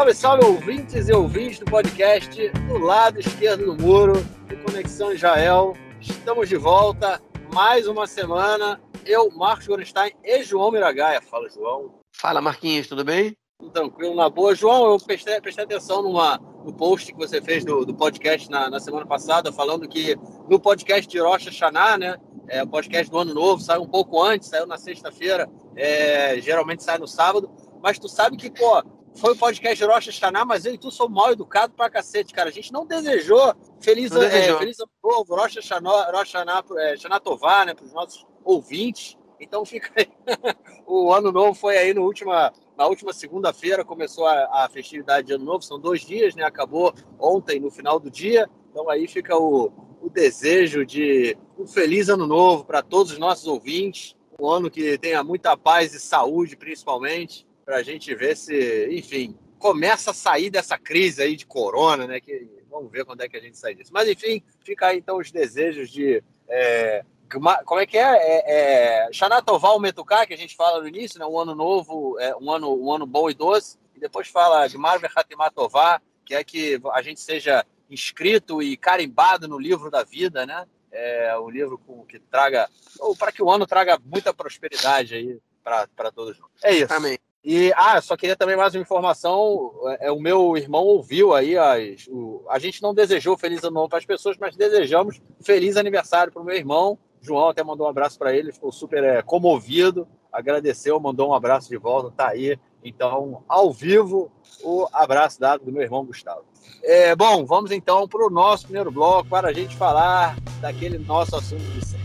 [0.00, 4.14] Salve, salve, ouvintes e ouvintes do podcast do lado esquerdo do muro,
[4.48, 5.74] do Conexão Israel.
[6.00, 7.20] Estamos de volta,
[7.52, 8.80] mais uma semana.
[9.04, 11.20] Eu, Marcos Gorenstein e João Miragaia.
[11.20, 12.00] Fala, João.
[12.16, 13.36] Fala, Marquinhos, tudo bem?
[13.58, 14.54] Tudo tranquilo, na boa.
[14.54, 18.70] João, eu prestei, prestei atenção numa, no post que você fez do, do podcast na,
[18.70, 20.16] na, semana passada, falando que
[20.48, 22.16] no podcast de Rocha Hashanah, né?
[22.48, 25.46] É, o podcast do Ano Novo, saiu um pouco antes, saiu na sexta-feira,
[25.76, 27.50] é, geralmente sai no sábado.
[27.82, 28.82] Mas tu sabe que, pô,
[29.16, 32.48] foi o podcast Rocha Xaná, mas eu e tu somos mal educados pra cacete, cara.
[32.48, 34.56] A gente não desejou feliz, não desejou.
[34.56, 36.64] É, feliz ano novo, Rocha Xaná, Rocha Xaná,
[36.96, 39.18] Xaná Tová, né, pros nossos ouvintes.
[39.40, 40.08] Então fica aí.
[40.86, 45.32] o ano novo foi aí no última, na última segunda-feira, começou a, a, festividade de
[45.32, 46.44] ano novo, são dois dias, né?
[46.44, 48.48] Acabou ontem, no final do dia.
[48.70, 53.46] Então aí fica o, o desejo de um feliz ano novo para todos os nossos
[53.46, 54.14] ouvintes.
[54.38, 59.38] Um ano que tenha muita paz e saúde, principalmente para a gente ver se, enfim,
[59.56, 62.20] começa a sair dessa crise aí de corona, né?
[62.20, 63.92] Que vamos ver quando é que a gente sai disso.
[63.94, 68.02] Mas enfim, fica aí então os desejos de é, como é que é?
[68.02, 71.24] é, é Metuká, que a gente fala no início, né?
[71.24, 73.78] Um ano novo, é, um, ano, um ano bom e doce.
[73.94, 79.46] E depois fala de Marvel Hatimatová, que é que a gente seja inscrito e carimbado
[79.46, 80.66] no livro da vida, né?
[80.90, 85.38] É um livro com, que traga, ou para que o ano traga muita prosperidade aí
[85.62, 86.50] para todos nós.
[86.64, 86.92] É isso.
[86.92, 87.16] Amém.
[87.42, 89.72] E, ah, só queria também mais uma informação.
[89.86, 93.74] É, é, o meu irmão ouviu aí, as, o, a gente não desejou feliz ano
[93.74, 96.98] novo para as pessoas, mas desejamos feliz aniversário para o meu irmão.
[97.22, 101.68] João até mandou um abraço para ele, ficou super é, comovido, agradeceu, mandou um abraço
[101.68, 102.58] de volta, tá aí.
[102.84, 104.30] Então, ao vivo,
[104.62, 106.44] o abraço dado do meu irmão Gustavo.
[106.82, 111.36] É, bom, vamos então para o nosso primeiro bloco para a gente falar daquele nosso
[111.36, 111.99] assunto de sempre.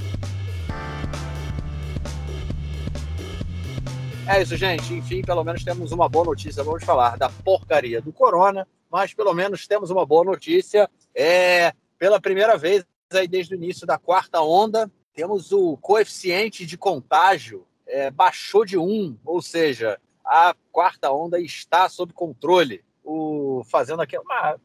[4.28, 4.92] É isso, gente.
[4.94, 6.64] Enfim, pelo menos temos uma boa notícia.
[6.64, 10.90] Vamos falar da porcaria do corona, mas pelo menos temos uma boa notícia.
[11.14, 12.84] É, pela primeira vez
[13.14, 18.78] aí desde o início da quarta onda, temos o coeficiente de contágio é, baixou de
[18.78, 22.84] 1, ou seja, a quarta onda está sob controle.
[23.04, 24.60] O, fazendo aqui uma.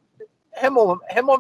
[0.53, 1.39] Remo, remo,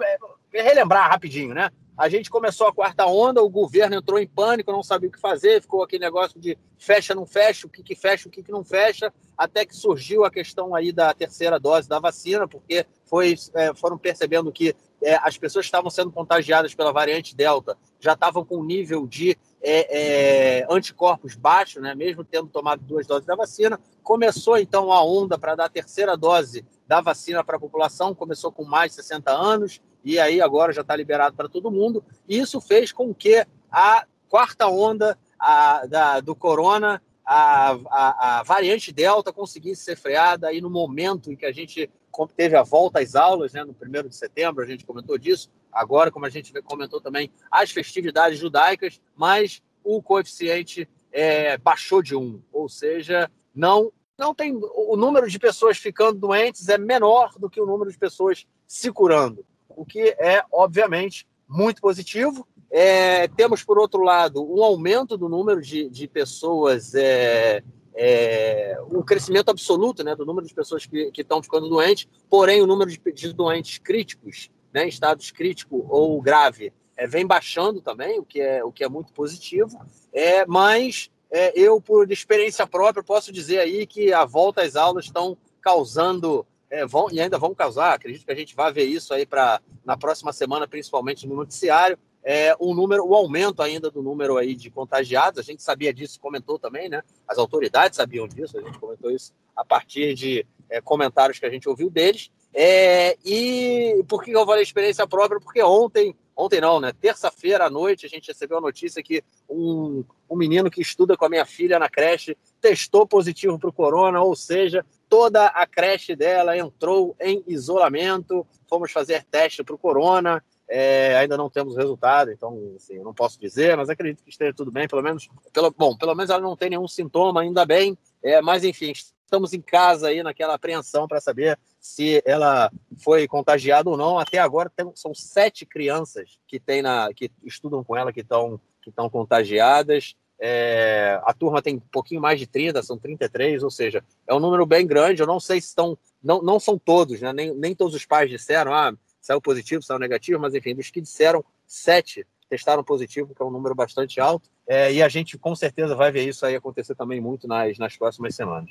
[0.52, 1.70] relembrar rapidinho, né?
[2.00, 5.20] A gente começou a quarta onda, o governo entrou em pânico, não sabia o que
[5.20, 8.50] fazer, ficou aquele negócio de fecha, não fecha, o que, que fecha, o que, que
[8.50, 13.34] não fecha, até que surgiu a questão aí da terceira dose da vacina, porque foi,
[13.52, 18.46] é, foram percebendo que é, as pessoas estavam sendo contagiadas pela variante Delta já estavam
[18.46, 23.36] com um nível de é, é, anticorpos baixo, né, mesmo tendo tomado duas doses da
[23.36, 23.78] vacina.
[24.02, 28.50] Começou então a onda para dar a terceira dose da vacina para a população, começou
[28.50, 32.04] com mais de 60 anos, e aí agora já está liberado para todo mundo.
[32.28, 38.42] E isso fez com que a quarta onda a, da, do corona, a, a, a,
[38.42, 41.90] variante Delta, conseguisse ser freada aí no momento em que a gente
[42.36, 45.50] teve a volta às aulas, né, no primeiro de setembro, a gente comentou disso.
[45.72, 52.16] Agora, como a gente comentou também, as festividades judaicas, mas o coeficiente é, baixou de
[52.16, 57.48] um, ou seja, não não tem o número de pessoas ficando doentes é menor do
[57.48, 59.42] que o número de pessoas se curando
[59.80, 62.46] o que é, obviamente, muito positivo.
[62.70, 67.64] É, temos, por outro lado, um aumento do número de, de pessoas, é,
[67.94, 72.66] é, um crescimento absoluto né, do número de pessoas que, estão ficando doentes, porém, o
[72.66, 78.20] número de, de doentes críticos, né, em estados crítico ou grave, é, vem baixando também,
[78.20, 79.80] o que é, o que é muito positivo.
[80.12, 85.06] É, mas é, eu, por experiência própria, posso dizer aí que a volta às aulas
[85.06, 89.12] estão causando é, vão, e ainda vão causar, acredito que a gente vai ver isso
[89.12, 94.02] aí para na próxima semana, principalmente no noticiário, é, o número, o aumento ainda do
[94.02, 97.02] número aí de contagiados, a gente sabia disso, comentou também, né?
[97.26, 101.50] As autoridades sabiam disso, a gente comentou isso a partir de é, comentários que a
[101.50, 102.30] gente ouviu deles.
[102.52, 105.40] É, e por que eu falei experiência própria?
[105.40, 106.92] Porque ontem, ontem não, né?
[106.92, 111.24] Terça-feira à noite, a gente recebeu a notícia que um, um menino que estuda com
[111.24, 116.16] a minha filha na creche testou positivo para o corona, ou seja, toda a creche
[116.16, 118.46] dela entrou em isolamento.
[118.68, 120.42] Fomos fazer teste para o corona.
[120.72, 124.54] É, ainda não temos resultado, então assim, eu não posso dizer, mas acredito que esteja
[124.54, 127.98] tudo bem, pelo menos, pelo, bom, pelo menos ela não tem nenhum sintoma, ainda bem,
[128.22, 128.92] é, mas enfim,
[129.24, 132.70] estamos em casa aí naquela apreensão para saber se ela
[133.02, 134.16] foi contagiada ou não.
[134.16, 138.60] Até agora tem, são sete crianças que tem na, que estudam com ela que estão
[138.80, 140.14] que estão contagiadas.
[140.40, 144.40] É, a turma tem um pouquinho mais de 30, são 33, ou seja, é um
[144.40, 145.22] número bem grande.
[145.22, 145.98] Eu não sei se estão.
[146.22, 147.32] Não, não são todos, né?
[147.32, 151.00] nem, nem todos os pais disseram, ah, saiu positivo, saiu negativo, mas enfim, dos que
[151.00, 154.50] disseram, sete testaram positivo, que é um número bastante alto.
[154.66, 157.96] É, e a gente com certeza vai ver isso aí acontecer também muito nas, nas
[157.96, 158.70] próximas semanas.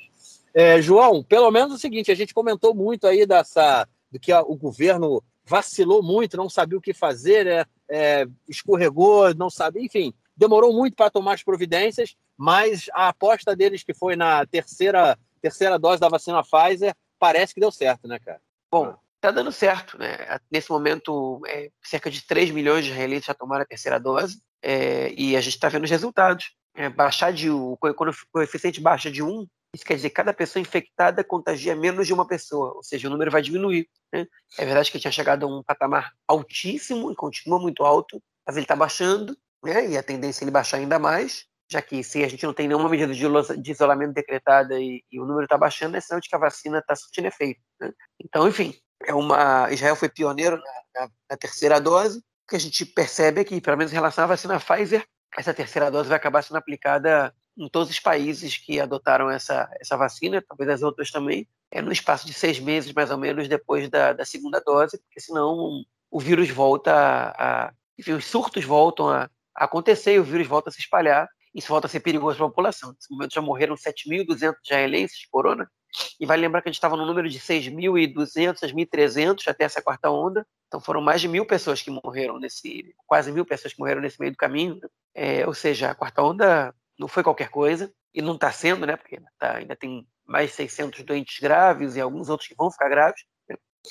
[0.52, 4.42] É, João, pelo menos o seguinte, a gente comentou muito aí dessa do que a,
[4.42, 7.64] o governo vacilou muito, não sabia o que fazer, né?
[7.90, 13.82] é, escorregou, não sabe, enfim, demorou muito para tomar as providências, mas a aposta deles
[13.82, 18.40] que foi na terceira terceira dose da vacina Pfizer parece que deu certo, né, cara?
[18.70, 20.38] Bom, tá dando certo, né?
[20.50, 25.12] Nesse momento, é, cerca de 3 milhões de israelitas já tomaram a terceira dose é,
[25.16, 26.52] e a gente está vendo os resultados.
[26.74, 27.48] É, baixar de
[27.78, 32.06] quando o coeficiente baixa de 1, isso quer dizer que cada pessoa infectada contagia menos
[32.06, 33.88] de uma pessoa, ou seja, o número vai diminuir.
[34.12, 34.26] Né?
[34.56, 38.64] É verdade que tinha chegado a um patamar altíssimo e continua muito alto, mas ele
[38.64, 39.88] está baixando, né?
[39.88, 42.66] e a tendência é ele baixar ainda mais, já que se a gente não tem
[42.66, 46.34] nenhuma medida de isolamento decretada e, e o número está baixando, é sinal de que
[46.34, 47.60] a vacina está surtindo efeito.
[47.80, 47.92] Né?
[48.18, 48.74] Então, enfim,
[49.06, 52.18] é uma Israel foi pioneiro na, na, na terceira dose.
[52.18, 55.54] O que a gente percebe é que, pelo menos em relação à vacina Pfizer, essa
[55.54, 60.42] terceira dose vai acabar sendo aplicada em todos os países que adotaram essa, essa vacina,
[60.46, 64.12] talvez as outras também, é no espaço de seis meses, mais ou menos, depois da,
[64.12, 69.30] da segunda dose, porque senão o vírus volta a, a enfim, os surtos voltam a,
[69.64, 72.48] acontecer e o vírus volta a se espalhar, isso volta a ser perigoso para a
[72.48, 72.92] população.
[72.92, 75.70] Nesse momento já morreram 7.200 israelenses de corona,
[76.20, 80.08] e vai lembrar que a gente estava no número de 6.200, 6.300 até essa quarta
[80.08, 84.00] onda, então foram mais de mil pessoas que morreram nesse, quase mil pessoas que morreram
[84.00, 84.88] nesse meio do caminho, né?
[85.14, 88.96] é, ou seja, a quarta onda não foi qualquer coisa, e não está sendo, né?
[88.96, 93.22] Porque tá, ainda tem mais 600 doentes graves e alguns outros que vão ficar graves.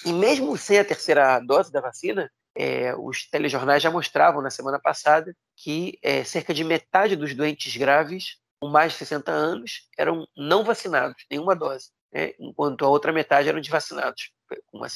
[0.05, 4.77] E mesmo sem a terceira dose da vacina, é, os telejornais já mostravam na semana
[4.77, 10.27] passada que é, cerca de metade dos doentes graves com mais de 60 anos eram
[10.35, 12.33] não vacinados, nenhuma dose, né?
[12.37, 14.31] enquanto a outra metade eram de vacinados,
[14.73, 14.87] uma,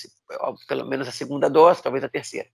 [0.68, 2.50] pelo menos a segunda dose, talvez a terceira.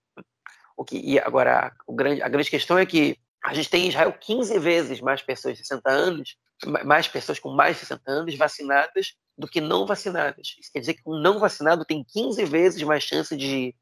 [0.77, 3.89] O que, e agora, a grande, a grande questão é que a gente tem em
[3.89, 6.37] Israel 15 vezes mais pessoas de 60 anos,
[6.85, 10.55] mais pessoas com mais de 60 anos vacinadas do que não vacinadas.
[10.59, 13.73] Isso quer dizer que um não vacinado tem 15 vezes mais chance de,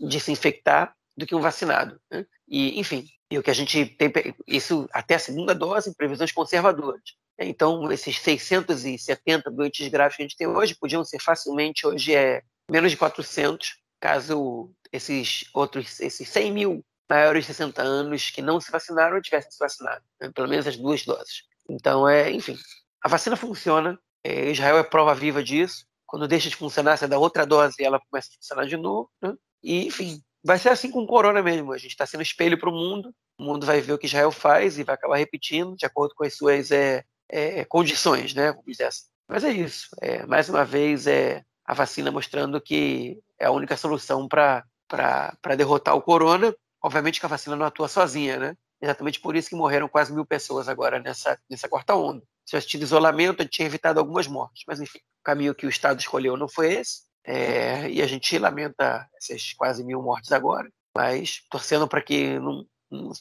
[0.00, 2.00] de se infectar do que um vacinado.
[2.10, 2.24] Né?
[2.48, 4.12] E, enfim, e o que a gente tem,
[4.46, 7.02] isso até a segunda dose, em previsões conservadoras.
[7.38, 12.42] Então, esses 670 doentes graves que a gente tem hoje podiam ser facilmente, hoje é
[12.70, 18.60] menos de 400, caso esses outros, esses 100 mil maiores de 60 anos que não
[18.60, 20.30] se vacinaram tivessem se vacinado, né?
[20.34, 21.42] pelo menos as duas doses.
[21.68, 22.56] Então, é, enfim,
[23.02, 25.86] a vacina funciona, é, Israel é prova viva disso.
[26.06, 29.10] Quando deixa de funcionar, você dá outra dose e ela começa a funcionar de novo.
[29.22, 29.34] Né?
[29.62, 31.72] E, enfim, vai ser assim com o corona mesmo.
[31.72, 34.30] A gente está sendo espelho para o mundo, o mundo vai ver o que Israel
[34.30, 38.50] faz e vai acabar repetindo de acordo com as suas é, é, condições, né?
[38.50, 39.04] Vamos dizer assim.
[39.28, 39.88] Mas é isso.
[40.00, 44.64] É, mais uma vez, é a vacina mostrando que é a única solução para
[45.56, 48.56] derrotar o corona Obviamente que a vacina não atua sozinha, né?
[48.80, 52.22] Exatamente por isso que morreram quase mil pessoas agora nessa, nessa quarta onda.
[52.44, 54.64] Se tivesse tido isolamento, a gente tinha evitado algumas mortes.
[54.66, 57.02] Mas, enfim, o caminho que o Estado escolheu não foi esse.
[57.32, 62.66] É, e a gente lamenta essas quase mil mortes agora, mas torcendo para que não,
[62.90, 63.12] não,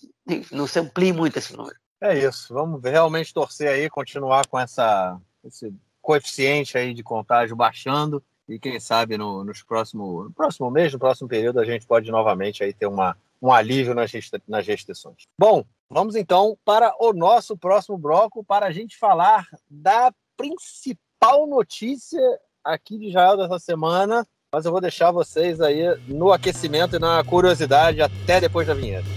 [0.52, 1.76] não se amplie muito esse número.
[2.02, 2.52] É isso.
[2.52, 5.72] Vamos realmente torcer aí, continuar com essa, esse
[6.02, 10.98] coeficiente aí de contágio baixando e quem sabe no, nos próximo, no próximo mês, no
[10.98, 14.12] próximo período, a gente pode novamente aí ter uma, um alívio nas,
[14.48, 15.28] nas restrições.
[15.38, 22.20] Bom, vamos então para o nosso próximo bloco para a gente falar da principal notícia
[22.63, 27.24] aqui de Israel dessa semana, mas eu vou deixar vocês aí no aquecimento e na
[27.24, 29.08] curiosidade até depois da vinheta.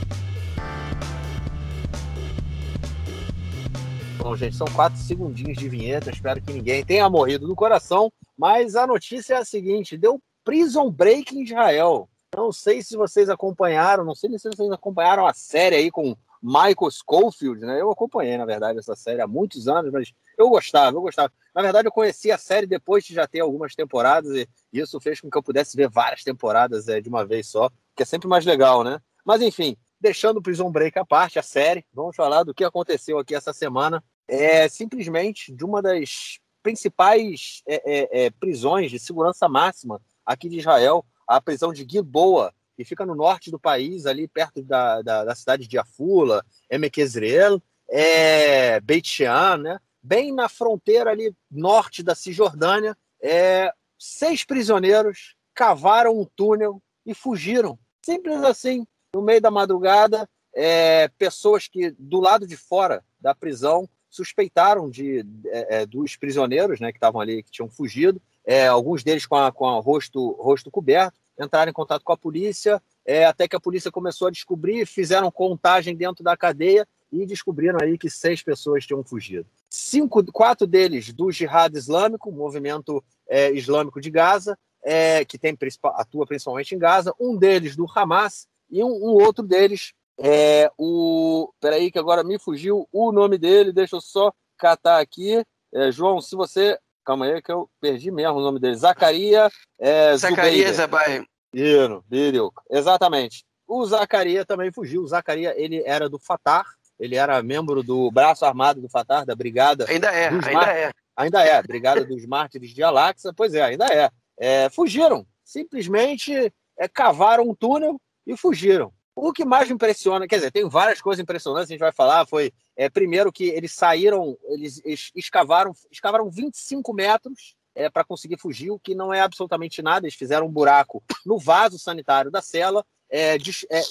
[4.19, 6.11] Bom, gente, são quatro segundinhos de vinheta.
[6.11, 8.13] Espero que ninguém tenha morrido do coração.
[8.39, 12.09] Mas a notícia é a seguinte: deu prison break em Israel.
[12.35, 16.91] Não sei se vocês acompanharam, não sei se vocês acompanharam a série aí com Michael
[16.91, 17.81] Schofield, né?
[17.81, 21.31] Eu acompanhei, na verdade, essa série há muitos anos, mas eu gostava, eu gostava.
[21.55, 25.21] Na verdade, eu conheci a série depois de já ter algumas temporadas, e isso fez
[25.21, 28.29] com que eu pudesse ver várias temporadas é, de uma vez só, que é sempre
[28.29, 29.01] mais legal, né?
[29.25, 33.19] Mas enfim, deixando o Prison Break à parte, a série, vamos falar do que aconteceu
[33.19, 34.03] aqui essa semana.
[34.27, 40.59] É simplesmente de uma das principais é, é, é prisões de segurança máxima aqui de
[40.59, 45.25] Israel, a prisão de Gilboa, que fica no norte do país, ali perto da, da,
[45.25, 49.79] da cidade de Afula, Emek Ezreel, é, Beit Shean, né?
[50.03, 52.97] Bem na fronteira ali norte da Cisjordânia.
[53.23, 57.79] É, seis prisioneiros cavaram um túnel e fugiram.
[58.05, 58.87] Simples assim.
[59.15, 65.25] No meio da madrugada, é, pessoas que do lado de fora da prisão suspeitaram de,
[65.47, 69.37] é, é dos prisioneiros né, que estavam ali, que tinham fugido, é, alguns deles com,
[69.37, 73.57] o com a rosto, rosto coberto, entraram em contato com a polícia, é, até que
[73.57, 78.43] a polícia começou a descobrir, fizeram contagem dentro da cadeia e descobriram aí que seis
[78.43, 79.47] pessoas tinham fugido.
[79.69, 85.57] Cinco, quatro deles do Jihad Islâmico, movimento é, islâmico de Gaza, é, que tem,
[85.95, 91.53] atua principalmente em Gaza, um deles do Hamas e um, um outro deles é o.
[91.61, 95.45] Peraí, que agora me fugiu o nome dele, deixa eu só catar aqui.
[95.73, 96.79] É, João, se você.
[97.05, 98.77] Calma aí, que eu perdi mesmo o nome dele.
[98.77, 99.51] Zacaria.
[99.79, 101.25] É, Zacarias Zabai.
[101.53, 103.45] Isso, exatamente.
[103.67, 105.03] O Zacaria também fugiu.
[105.03, 106.65] O Zacaria, ele era do Fatah,
[107.03, 109.87] ele era membro do braço armado do Fatah, da brigada.
[109.89, 110.93] Ainda é, ainda é.
[111.17, 113.35] Ainda é, brigada dos mártires de Al-Aqsa.
[113.37, 114.09] Pois é, ainda é.
[114.39, 115.27] é fugiram.
[115.43, 116.33] Simplesmente
[116.79, 118.93] é, cavaram um túnel e fugiram.
[119.17, 122.25] O que mais me impressiona, quer dizer, tem várias coisas impressionantes, a gente vai falar,
[122.25, 124.81] foi é, primeiro que eles saíram, eles
[125.15, 130.07] escavaram, escavaram 25 metros é, para conseguir fugir, o que não é absolutamente nada.
[130.07, 133.83] Eles fizeram um buraco no vaso sanitário da cela, é, de, é,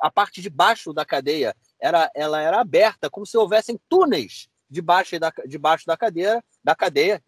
[0.00, 5.18] a parte de baixo da cadeia era, ela era aberta, como se houvessem túneis debaixo
[5.18, 7.22] da, debaixo da cadeira, da cadeia,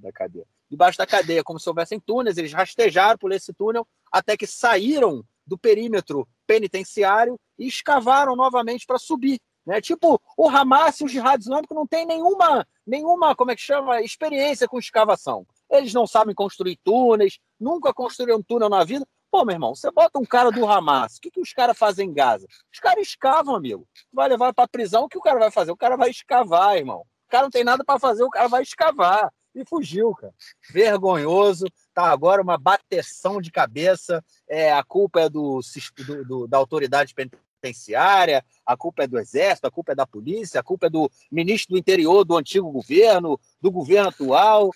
[0.00, 2.36] da cadeia, debaixo da cadeia, como se houvessem túneis.
[2.36, 8.98] Eles rastejaram por esse túnel até que saíram do perímetro penitenciário e escavaram novamente para
[8.98, 9.40] subir.
[9.64, 9.80] Né?
[9.80, 14.02] Tipo, o Hamas e o Jihad Islâmico não tem nenhuma, nenhuma, como é que chama,
[14.02, 15.46] experiência com escavação.
[15.70, 19.06] Eles não sabem construir túneis, nunca construíram túnel na vida.
[19.32, 22.06] Pô, meu irmão, você bota um cara do Hamas, o que, que os caras fazem
[22.06, 22.46] em Gaza?
[22.70, 23.88] Os caras escavam, amigo.
[24.12, 25.72] Vai levar para prisão, o que o cara vai fazer?
[25.72, 27.00] O cara vai escavar, irmão.
[27.00, 29.32] O cara não tem nada para fazer, o cara vai escavar.
[29.54, 30.34] E fugiu, cara.
[30.70, 31.64] Vergonhoso.
[31.94, 34.22] Tá agora uma bateção de cabeça.
[34.46, 35.60] É, a culpa é do,
[35.96, 40.60] do, do da autoridade penitenciária, a culpa é do exército, a culpa é da polícia,
[40.60, 44.70] a culpa é do ministro do interior do antigo governo, do governo atual.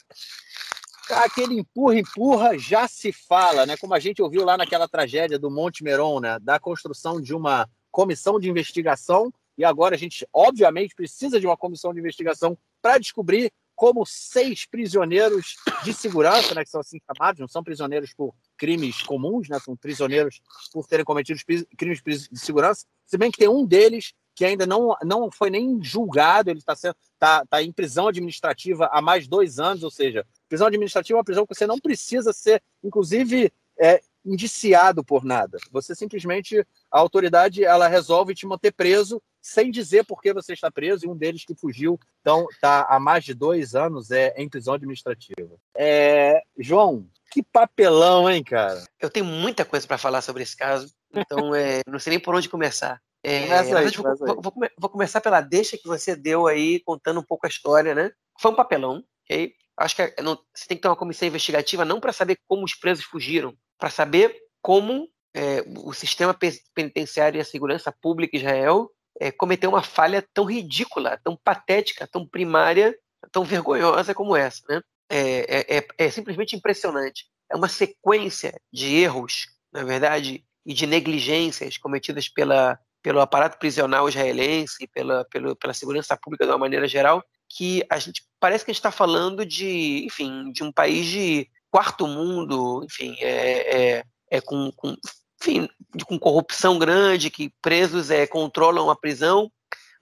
[1.11, 3.77] Aquele empurra, empurra, já se fala, né?
[3.77, 6.39] Como a gente ouviu lá naquela tragédia do Monte Meron, né?
[6.41, 9.33] Da construção de uma comissão de investigação.
[9.57, 14.65] E agora a gente, obviamente, precisa de uma comissão de investigação para descobrir como seis
[14.65, 19.59] prisioneiros de segurança, né, que são assim chamados, não são prisioneiros por crimes comuns, né,
[19.61, 20.41] são prisioneiros
[20.73, 21.39] por terem cometido
[21.77, 25.83] crimes de segurança, se bem que tem um deles que ainda não, não foi nem
[25.83, 26.75] julgado, ele está
[27.19, 31.25] tá, tá em prisão administrativa há mais dois anos, ou seja, prisão administrativa é uma
[31.25, 35.59] prisão que você não precisa ser, inclusive, é, indiciado por nada.
[35.71, 36.59] Você simplesmente,
[36.91, 41.09] a autoridade, ela resolve te manter preso sem dizer por que você está preso, e
[41.09, 45.55] um deles que fugiu, então está há mais de dois anos é, em prisão administrativa.
[45.77, 48.83] É, João, que papelão, hein, cara?
[49.01, 52.35] Eu tenho muita coisa para falar sobre esse caso, então é, não sei nem por
[52.35, 53.01] onde começar.
[53.23, 57.25] É, aí, vou, vou, vou, vou, começar pela deixa que você deu aí, contando um
[57.25, 58.13] pouco a história, né?
[58.41, 59.53] Foi um papelão, ok?
[59.79, 62.65] Acho que é, não, você tem que ter uma comissão investigativa não para saber como
[62.65, 66.37] os presos fugiram, para saber como é, o sistema
[66.75, 68.91] penitenciário e a segurança pública Israel
[69.21, 72.97] é, cometeu uma falha tão ridícula, tão patética, tão primária,
[73.31, 74.63] tão vergonhosa como essa.
[74.69, 74.81] Né?
[75.11, 77.27] É, é, é, é simplesmente impressionante.
[77.51, 84.09] É uma sequência de erros, na verdade, e de negligências cometidas pela, pelo aparato prisional
[84.09, 88.71] israelense, pela, pela, pela segurança pública de uma maneira geral, que a gente parece que
[88.71, 94.05] a gente está falando de, enfim, de um país de quarto mundo, enfim, é, é,
[94.31, 94.95] é com, com,
[95.41, 95.69] enfim,
[96.07, 99.51] com corrupção grande, que presos é, controlam a prisão,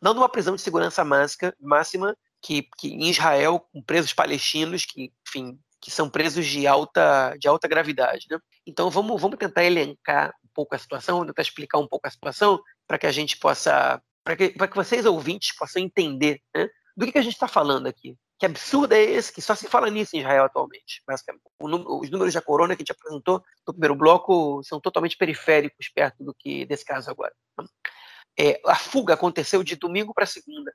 [0.01, 5.11] não numa prisão de segurança máxima, máxima que, que em Israel, com presos palestinos, que,
[5.27, 8.27] enfim, que são presos de alta, de alta gravidade.
[8.31, 8.39] Né?
[8.67, 12.11] Então vamos, vamos tentar elencar um pouco a situação, vamos tentar explicar um pouco a
[12.11, 17.07] situação para que a gente possa, para que, que vocês ouvintes possam entender né, do
[17.07, 18.17] que, que a gente está falando aqui.
[18.45, 21.03] Que absurdo é esse que só se fala nisso em Israel atualmente?
[21.07, 21.43] Basicamente.
[21.59, 26.23] os números da corona que a gente apresentou no primeiro bloco são totalmente periféricos perto
[26.23, 27.33] do que desse caso agora.
[28.39, 30.71] É, a fuga aconteceu de domingo para segunda,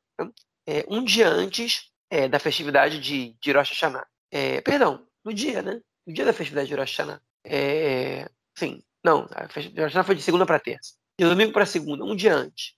[0.65, 4.07] é, um dia antes é, da festividade de, de Rosh Hashanah.
[4.31, 5.79] É, perdão, no dia, né?
[6.07, 7.21] No dia da festividade de Rosh Hashanah.
[7.45, 10.95] É, sim, não, a festividade de Rosh Hashanah foi de segunda para terça.
[11.19, 12.73] De domingo para segunda, um dia antes.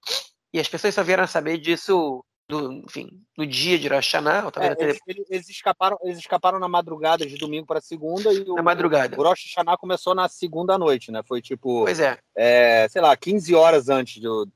[0.54, 4.52] E as pessoas só vieram saber disso do, enfim, no dia de Rosh Hashanah.
[4.58, 8.62] É, eles, eles, escaparam, eles escaparam na madrugada de domingo para segunda e o, na
[8.62, 9.18] madrugada.
[9.18, 11.22] o Rosh Hashanah começou na segunda noite, né?
[11.24, 12.20] Foi tipo, pois é.
[12.36, 14.48] é sei lá, 15 horas antes, do,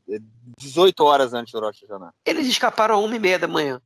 [0.60, 2.12] 18 horas antes do Rosh Hashanah.
[2.26, 3.82] Eles escaparam a uma e meia da manhã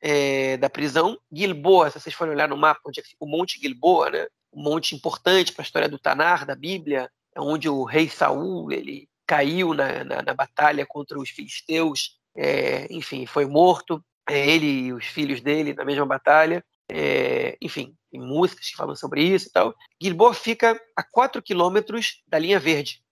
[0.00, 1.18] é, da prisão.
[1.32, 4.26] Gilboa, se vocês forem olhar no mapa, onde é o Monte Gilboa, né?
[4.52, 8.72] Um monte importante para a história do Tanar, da Bíblia, é onde o rei Saul
[8.72, 14.66] ele caiu na, na, na batalha contra os filisteus é, enfim, foi morto, é, ele
[14.66, 19.48] e os filhos dele na mesma batalha, é, enfim, tem músicas que falam sobre isso
[19.48, 19.74] e tal.
[20.00, 23.02] Gilboa fica a 4 quilômetros da linha verde,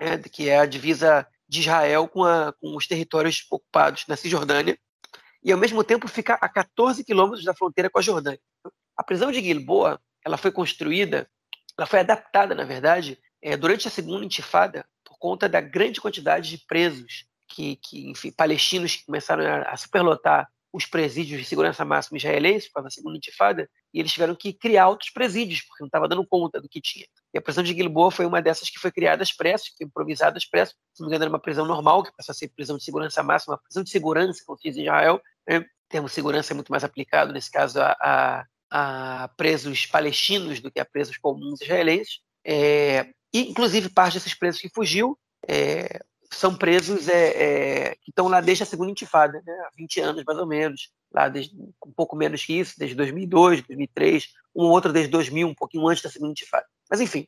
[0.00, 4.78] né, que é a divisa de Israel com, a, com os territórios ocupados na Cisjordânia
[5.44, 8.40] e, ao mesmo tempo, fica a 14 quilômetros da fronteira com a Jordânia.
[8.96, 11.28] A prisão de Gilboa ela foi construída,
[11.76, 16.48] ela foi adaptada, na verdade, é, durante a segunda intifada por conta da grande quantidade
[16.48, 22.16] de presos que, que enfim, palestinos que começaram a, superlotar os presídios de segurança máxima
[22.16, 25.86] israelenses por causa da segunda intifada, e eles tiveram que criar outros presídios, porque não
[25.86, 27.04] estava dando conta do que tinha.
[27.34, 30.38] E a prisão de Gilboa foi uma dessas que foi criada às pressas, que improvisada
[30.38, 32.78] às pressas, se não me engano era uma prisão normal, que passou a ser prisão
[32.78, 35.58] de segurança máxima, prisão de segurança, como se diz Israel, né?
[35.58, 40.70] o termo segurança é muito mais aplicado, nesse caso, a, a, a presos palestinos do
[40.70, 46.00] que a presos comuns israelenses, é, e inclusive parte desses presos que fugiu é,
[46.36, 47.28] são presos é,
[47.90, 50.90] é, que estão lá desde a segunda intifada, né, há 20 anos mais ou menos,
[51.12, 55.54] lá desde, um pouco menos que isso, desde 2002, 2003, um outro desde 2000, um
[55.54, 56.66] pouquinho antes da segunda intifada.
[56.90, 57.26] Mas enfim,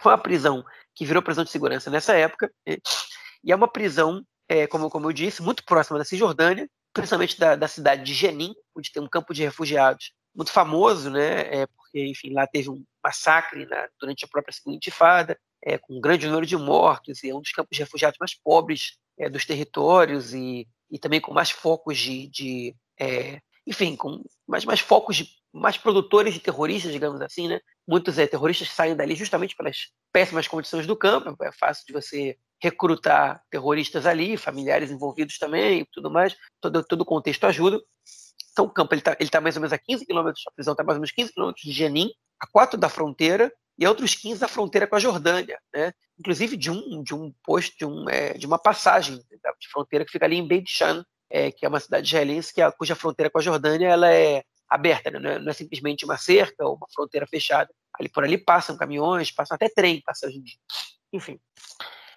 [0.00, 0.64] foi uma prisão
[0.94, 5.12] que virou prisão de segurança nessa época, e é uma prisão, é, como, como eu
[5.12, 9.34] disse, muito próxima da Cisjordânia, principalmente da, da cidade de Jenin, onde tem um campo
[9.34, 13.66] de refugiados muito famoso, né, é, porque, enfim, lá teve um massacre
[14.00, 17.40] durante a própria segunda intifada, é, com um grande número de mortos, e é um
[17.40, 21.98] dos campos de refugiados mais pobres é, dos territórios, e, e também com mais focos
[21.98, 27.48] de, de é, enfim, com mais, mais focos de mais produtores de terroristas, digamos assim,
[27.48, 27.60] né?
[27.88, 32.36] Muitos é, terroristas saem dali justamente pelas péssimas condições do campo, é fácil de você
[32.62, 37.80] recrutar terroristas ali, familiares envolvidos também, tudo mais, todo, todo o contexto ajuda.
[38.52, 40.84] Então o campo está ele tá mais ou menos a 15 quilômetros, a prisão está
[40.84, 42.10] mais ou menos 15 quilômetros de Jenin,
[42.40, 45.92] a 4 da fronteira, e outros 15 da fronteira com a Jordânia, né?
[46.18, 50.10] inclusive de um, de um posto, de, um, é, de uma passagem de fronteira que
[50.10, 53.30] fica ali em Beit Shan, é, que é uma cidade israelense que a, cuja fronteira
[53.30, 55.18] com a Jordânia ela é aberta, né?
[55.18, 57.72] não, é, não, é, simplesmente uma cerca ou uma fronteira fechada.
[57.98, 60.58] Ali por ali passam caminhões, passam até trem, passa hoje em dia.
[61.12, 61.38] Enfim,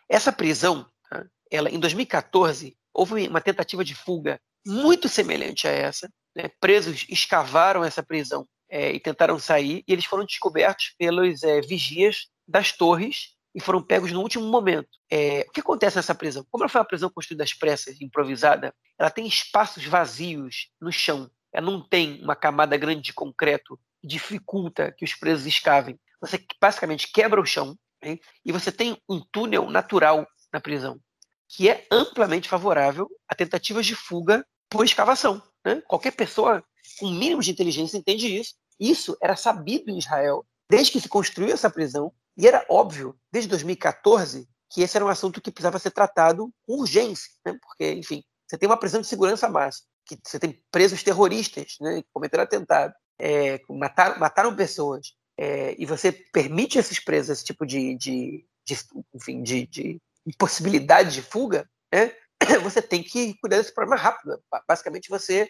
[0.08, 1.26] essa prisão, tá?
[1.52, 6.12] ela em 2014 houve uma tentativa de fuga muito semelhante a essa.
[6.36, 6.50] Né?
[6.60, 12.28] Presos escavaram essa prisão é, e tentaram sair, e eles foram descobertos pelos é, vigias
[12.48, 14.90] das torres e foram pegos no último momento.
[15.12, 16.46] É, o que acontece nessa prisão?
[16.52, 21.30] Como ela foi uma prisão construída às pressas, improvisada, ela tem espaços vazios no chão.
[21.52, 26.00] Ela não tem uma camada grande de concreto que dificulta que os presos escavem.
[26.22, 31.00] Você basicamente quebra o chão hein, e você tem um túnel natural na prisão,
[31.48, 35.42] que é amplamente favorável a tentativas de fuga por escavação.
[35.66, 35.82] Né?
[35.88, 36.64] Qualquer pessoa
[36.98, 38.56] com mínimo de inteligência entende isso.
[38.80, 43.50] Isso era sabido em Israel desde que se construiu essa prisão, e era óbvio, desde
[43.50, 47.58] 2014, que esse era um assunto que precisava ser tratado com urgência, né?
[47.60, 52.02] porque, enfim, você tem uma prisão de segurança máxima, que você tem presos terroristas né,
[52.02, 57.66] que cometeram atentado, é, mataram, mataram pessoas, é, e você permite esses presos esse tipo
[57.66, 58.78] de, de, de
[59.14, 62.12] enfim, de, de impossibilidade de fuga, né?
[62.64, 64.42] você tem que cuidar desse problema rápido.
[64.68, 65.50] Basicamente, você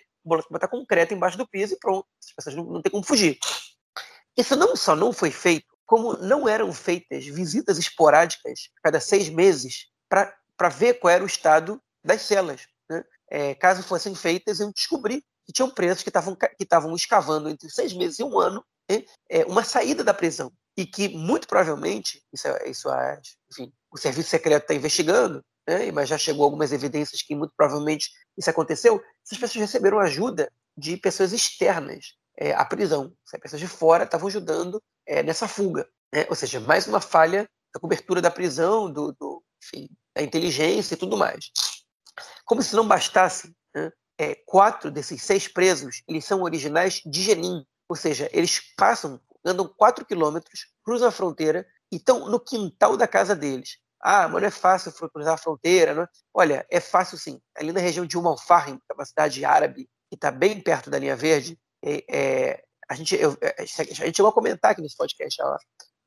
[0.50, 2.08] botar concreto embaixo do piso e pronto.
[2.22, 3.38] As pessoas não, não têm como fugir.
[4.38, 9.28] Isso não só não foi feito, como não eram feitas visitas esporádicas a cada seis
[9.28, 12.68] meses para ver qual era o estado das celas.
[12.90, 13.04] Né?
[13.30, 17.70] É, caso fossem feitas, iam descobrir que tinham presos que estavam que estavam escavando entre
[17.70, 19.04] seis meses e um ano né?
[19.28, 23.20] é, uma saída da prisão e que muito provavelmente isso, é, isso é,
[23.52, 28.10] enfim, o serviço secreto está investigando né, mas já chegou algumas evidências que muito provavelmente
[28.36, 33.14] isso aconteceu, essas pessoas receberam ajuda de pessoas externas é, à prisão.
[33.32, 35.88] As pessoas de fora estavam ajudando é, nessa fuga.
[36.12, 36.26] Né?
[36.28, 40.98] Ou seja, mais uma falha da cobertura da prisão, do, do enfim, da inteligência e
[40.98, 41.52] tudo mais.
[42.46, 47.64] Como se não bastasse, né, é, quatro desses seis presos eles são originais de Jenin,
[47.88, 53.08] ou seja, eles passam, andam quatro quilômetros, cruzam a fronteira e estão no quintal da
[53.08, 53.78] casa deles.
[54.02, 55.94] Ah, mas não é fácil cruzar a fronteira.
[55.94, 56.04] Não?
[56.04, 56.08] É?
[56.34, 57.42] Olha, é fácil sim.
[57.56, 60.98] Ali na região de al-Fahim, que é uma cidade árabe, que está bem perto da
[60.98, 64.98] linha verde, é, é, a, gente, eu, é, a gente chegou a comentar aqui nesse
[64.98, 65.58] podcast há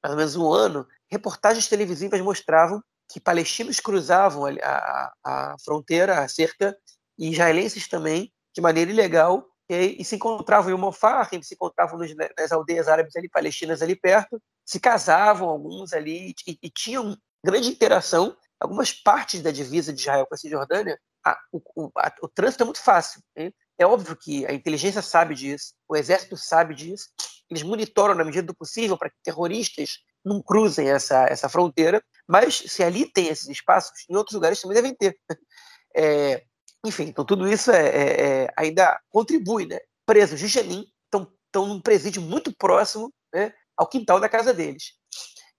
[0.02, 6.18] mais ou menos um ano, reportagens televisivas mostravam que palestinos cruzavam a, a, a fronteira,
[6.18, 6.76] a cerca,
[7.18, 12.10] e israelenses também, de maneira ilegal, e, e se encontravam em al-Fahim, se encontravam nos,
[12.36, 17.68] nas aldeias árabes ali, palestinas ali perto, se casavam alguns ali e, e tinham grande
[17.68, 18.36] interação.
[18.60, 22.66] Algumas partes da divisa de Israel com a Cisjordânia, a, o, a, o, trânsito é
[22.66, 23.20] muito fácil.
[23.36, 23.52] Hein?
[23.78, 27.08] É óbvio que a inteligência sabe disso, o exército sabe disso,
[27.50, 32.56] eles monitoram na medida do possível para que terroristas não cruzem essa, essa fronteira, mas
[32.56, 35.18] se ali tem esses espaços, em outros lugares também devem ter.
[35.94, 36.42] É,
[36.86, 39.66] enfim, então tudo isso é, é, é, ainda contribui.
[39.66, 39.78] Né?
[40.06, 44.94] Presos de Jenin estão num presídio muito próximo né, ao quintal da casa deles.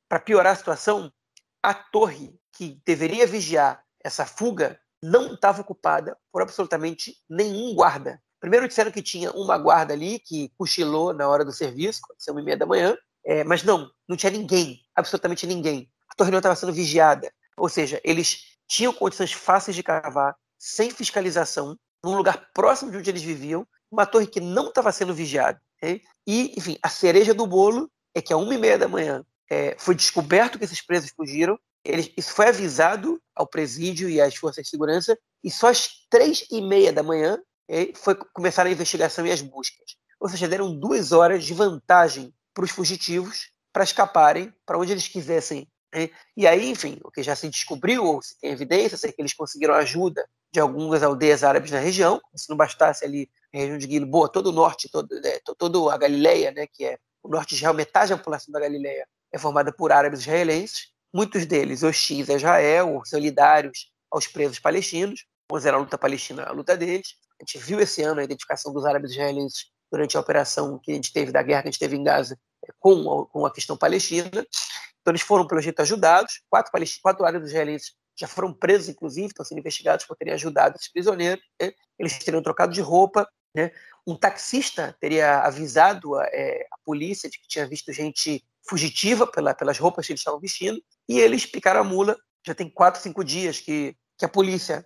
[0.09, 1.13] Para piorar a situação,
[1.63, 8.21] a torre que deveria vigiar essa fuga não estava ocupada por absolutamente nenhum guarda.
[8.39, 12.41] Primeiro disseram que tinha uma guarda ali que cochilou na hora do serviço, são uma
[12.41, 15.89] e meia da manhã, é, mas não, não tinha ninguém, absolutamente ninguém.
[16.09, 17.31] A torre não estava sendo vigiada.
[17.57, 23.09] Ou seja, eles tinham condições fáceis de cavar, sem fiscalização, num lugar próximo de onde
[23.09, 25.61] eles viviam, uma torre que não estava sendo vigiada.
[25.77, 26.01] Okay?
[26.27, 29.75] E, enfim, a cereja do bolo é que a uma e meia da manhã é,
[29.77, 31.59] foi descoberto que esses presos fugiram.
[31.85, 36.45] Eles, isso foi avisado ao presídio e às forças de segurança, e só às três
[36.49, 37.37] e meia da manhã
[37.69, 39.97] okay, foi começar a investigação e as buscas.
[40.19, 45.07] Ou seja, deram duas horas de vantagem para os fugitivos para escaparem para onde eles
[45.07, 45.67] quisessem.
[45.93, 46.09] Né?
[46.37, 49.33] E aí, enfim, o que já se descobriu, ou se tem evidência, é que eles
[49.33, 53.89] conseguiram ajuda de algumas aldeias árabes na região, se não bastasse ali a região de
[53.89, 57.55] Gilboa, todo o norte, todo, é, todo a Galileia, né, que é o norte de
[57.55, 62.35] Israel, metade da população da Galileia é formada por árabes israelenses, muitos deles hostis a
[62.35, 67.15] Israel, solidários aos presos palestinos, consideram a luta palestina a luta deles.
[67.41, 70.95] A gente viu esse ano a identificação dos árabes israelenses durante a operação que a
[70.95, 73.51] gente teve, da guerra que a gente teve em Gaza, é, com a, com a
[73.51, 74.29] questão palestina.
[74.29, 76.41] Então eles foram, pelo jeito, ajudados.
[76.49, 80.91] Quatro, quatro árabes israelenses já foram presos, inclusive, estão sendo investigados por terem ajudado esses
[80.91, 81.43] prisioneiros.
[81.59, 81.71] Né?
[81.97, 83.27] Eles teriam trocado de roupa.
[83.55, 83.71] Né?
[84.05, 89.53] Um taxista teria avisado a, é, a, polícia de que tinha visto gente fugitiva pela,
[89.53, 92.17] pelas roupas que eles estavam vestindo, e eles picaram a mula.
[92.45, 94.85] Já tem quatro, cinco dias que, que a polícia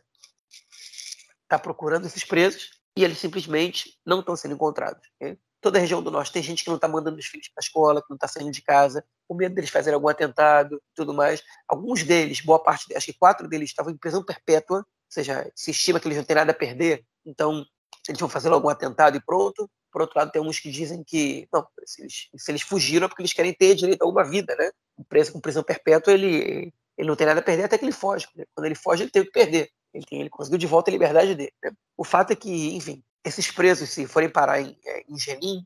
[1.43, 5.01] está procurando esses presos e eles simplesmente não estão sendo encontrados.
[5.15, 5.37] Okay?
[5.61, 7.65] Toda a região do norte tem gente que não está mandando os filhos para a
[7.65, 11.43] escola, que não está saindo de casa, com medo deles fazerem algum atentado tudo mais.
[11.67, 15.71] Alguns deles, boa parte, acho que quatro deles estavam em prisão perpétua, ou seja, se
[15.71, 17.65] estima que eles não têm nada a perder, então
[18.11, 19.69] eles vão fazer algum atentado e pronto.
[19.91, 23.07] Por outro lado, tem uns que dizem que, não, se eles, se eles fugiram é
[23.07, 24.71] porque eles querem ter direito a alguma vida, né?
[25.09, 28.27] Preso com prisão perpétua, ele, ele não tem nada a perder até que ele foge.
[28.53, 29.69] Quando ele foge, ele tem o que perder.
[29.93, 31.53] Ele, tem, ele conseguiu de volta a liberdade dele.
[31.63, 31.71] Né?
[31.95, 35.65] O fato é que, enfim, esses presos, se forem parar em, é, em Jenin,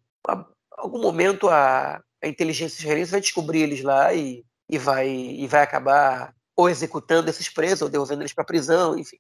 [0.72, 5.62] algum momento a, a inteligência israelense vai descobrir eles lá e, e, vai, e vai
[5.62, 9.18] acabar ou executando esses presos ou devolvendo eles para a prisão, enfim.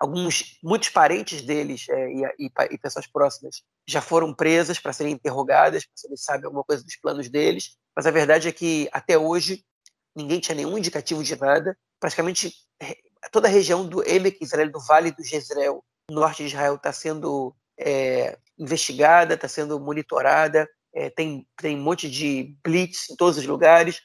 [0.00, 5.12] Alguns, muitos parentes deles é, e, e, e, pessoas próximas já foram presas para serem
[5.12, 8.88] interrogadas, para saber se sabe alguma coisa dos planos deles, mas a verdade é que
[8.92, 9.62] até hoje
[10.16, 11.76] ninguém tinha nenhum indicativo de nada.
[12.00, 12.50] Praticamente
[13.30, 17.54] toda a região do Emek Israel, do Vale do Jezreel, norte de Israel, está sendo
[17.78, 23.46] é, investigada, está sendo monitorada, é, tem, tem um monte de blitz em todos os
[23.46, 24.00] lugares,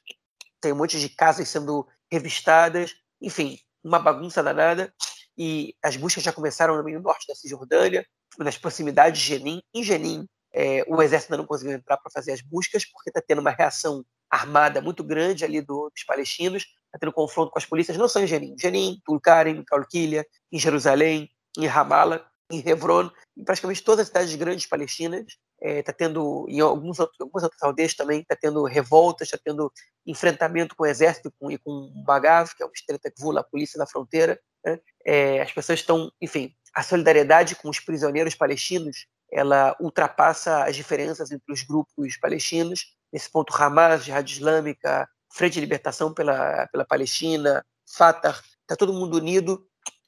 [0.62, 4.94] tem um monte de casas sendo revistadas, enfim, uma bagunça danada.
[5.38, 8.06] E as buscas já começaram no meio norte da Cisjordânia,
[8.38, 9.62] nas proximidades de Jenin.
[9.74, 13.22] Em Jenin, é, o exército ainda não conseguiu entrar para fazer as buscas, porque está
[13.22, 17.66] tendo uma reação armada muito grande ali do, dos palestinos, está tendo confronto com as
[17.66, 23.44] polícias, não só em Jenin, Jenin, Tulkarem, Calquilha, em Jerusalém, em Ramallah, em Hebron, em
[23.44, 25.26] praticamente todas as cidades grandes palestinas.
[25.62, 29.72] Está é, tá tendo, em alguns algumas outras aldeias também, está tendo revoltas, está tendo
[30.06, 33.44] enfrentamento com o exército com, e com o Bagav, que é o Estreta Gvula, a
[33.44, 34.40] polícia da fronteira.
[34.64, 34.80] Né?
[35.06, 41.32] É, as pessoas estão, enfim, a solidariedade com os prisioneiros palestinos, ela ultrapassa as diferenças
[41.32, 42.96] entre os grupos palestinos.
[43.12, 49.18] Nesse ponto, Hamas, Jihad Islâmica, Frente de Libertação pela, pela Palestina, Fatah, está todo mundo
[49.18, 49.66] unido.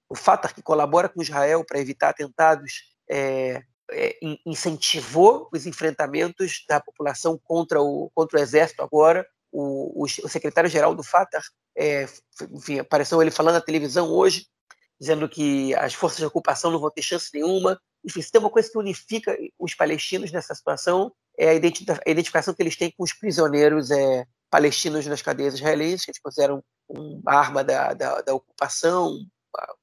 [0.10, 6.80] O Fatah, que colabora com Israel para evitar atentados, é, é, incentivou os enfrentamentos da
[6.80, 9.26] população contra o, contra o exército agora.
[9.52, 11.41] O, o, o secretário-geral do Fatah,
[11.78, 12.08] é,
[12.52, 14.46] enfim, apareceu ele falando na televisão hoje,
[15.00, 17.80] dizendo que as forças de ocupação não vão ter chance nenhuma.
[18.04, 22.62] Enfim, se tem uma coisa que unifica os palestinos nessa situação, é a, identificação que
[22.62, 27.63] eles têm com os prisioneiros é, palestinos nas cadeias israelenses, que eles consideram uma arma
[27.63, 29.20] da, da, da ocupação,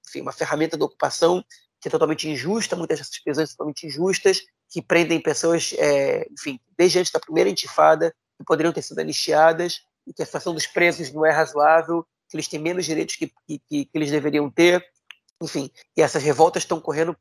[0.07, 1.45] enfim, uma ferramenta da ocupação
[1.81, 6.59] que é totalmente injusta, muitas dessas prisões são totalmente injustas, que prendem pessoas, é, enfim,
[6.79, 10.67] desde antes da primeira intifada, que poderiam ter sido anistiadas, e que a situação dos
[10.67, 14.83] presos não é razoável, que eles têm menos direitos que, que, que eles deveriam ter,
[15.43, 17.15] enfim, e essas revoltas estão correndo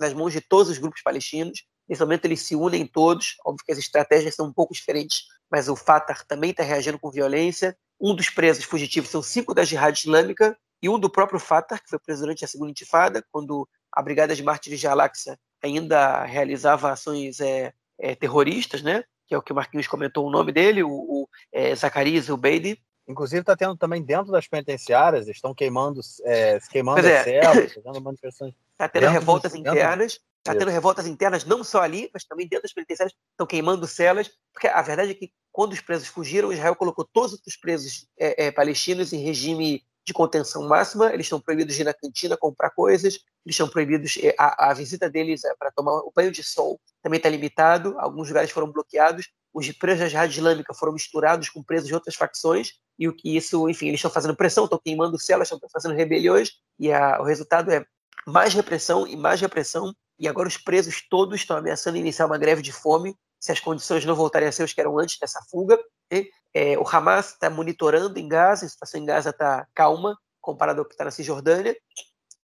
[0.00, 1.64] nas mãos de todos os grupos palestinos.
[1.86, 5.68] Nesse momento eles se unem todos, óbvio que as estratégias são um pouco diferentes, mas
[5.68, 7.76] o Fatah também está reagindo com violência.
[8.00, 11.90] Um dos presos fugitivos são cinco da Jihad Islâmica e um do próprio Fatah, que
[11.90, 16.92] foi preso durante a segunda intifada, quando a Brigada de Mártires de Al-Aqsa ainda realizava
[16.92, 19.04] ações é, é, terroristas, né?
[19.26, 22.80] que é o que o Marquinhos comentou o nome dele, o, o é, Zacarias Ubeidi,
[23.08, 27.22] Inclusive está tendo também dentro das penitenciárias, estão queimando, é, queimando é.
[27.22, 28.52] celas, fazendo manifestações.
[28.72, 32.72] Está tendo revoltas internas, está tendo revoltas internas não só ali, mas também dentro das
[32.72, 37.04] penitenciárias, estão queimando celas, porque a verdade é que quando os presos fugiram, Israel colocou
[37.04, 41.84] todos os presos é, palestinos em regime de contenção máxima, eles estão proibidos de ir
[41.84, 43.14] na cantina comprar coisas,
[43.44, 46.80] eles estão proibidos, eh, a, a visita deles é para tomar o banho de sol
[47.02, 51.88] também está limitado, alguns lugares foram bloqueados, os presos da Islâmica foram misturados com presos
[51.88, 55.50] de outras facções, e o que isso, enfim, eles estão fazendo pressão, estão queimando celas,
[55.50, 57.84] estão fazendo rebeliões, e a, o resultado é
[58.26, 62.62] mais repressão e mais repressão, e agora os presos todos estão ameaçando iniciar uma greve
[62.62, 65.78] de fome se as condições não voltarem a ser as que eram antes dessa fuga.
[66.10, 70.86] É, o Hamas está monitorando em Gaza, a situação em Gaza está calma, comparado ao
[70.86, 71.76] que está na Cisjordânia,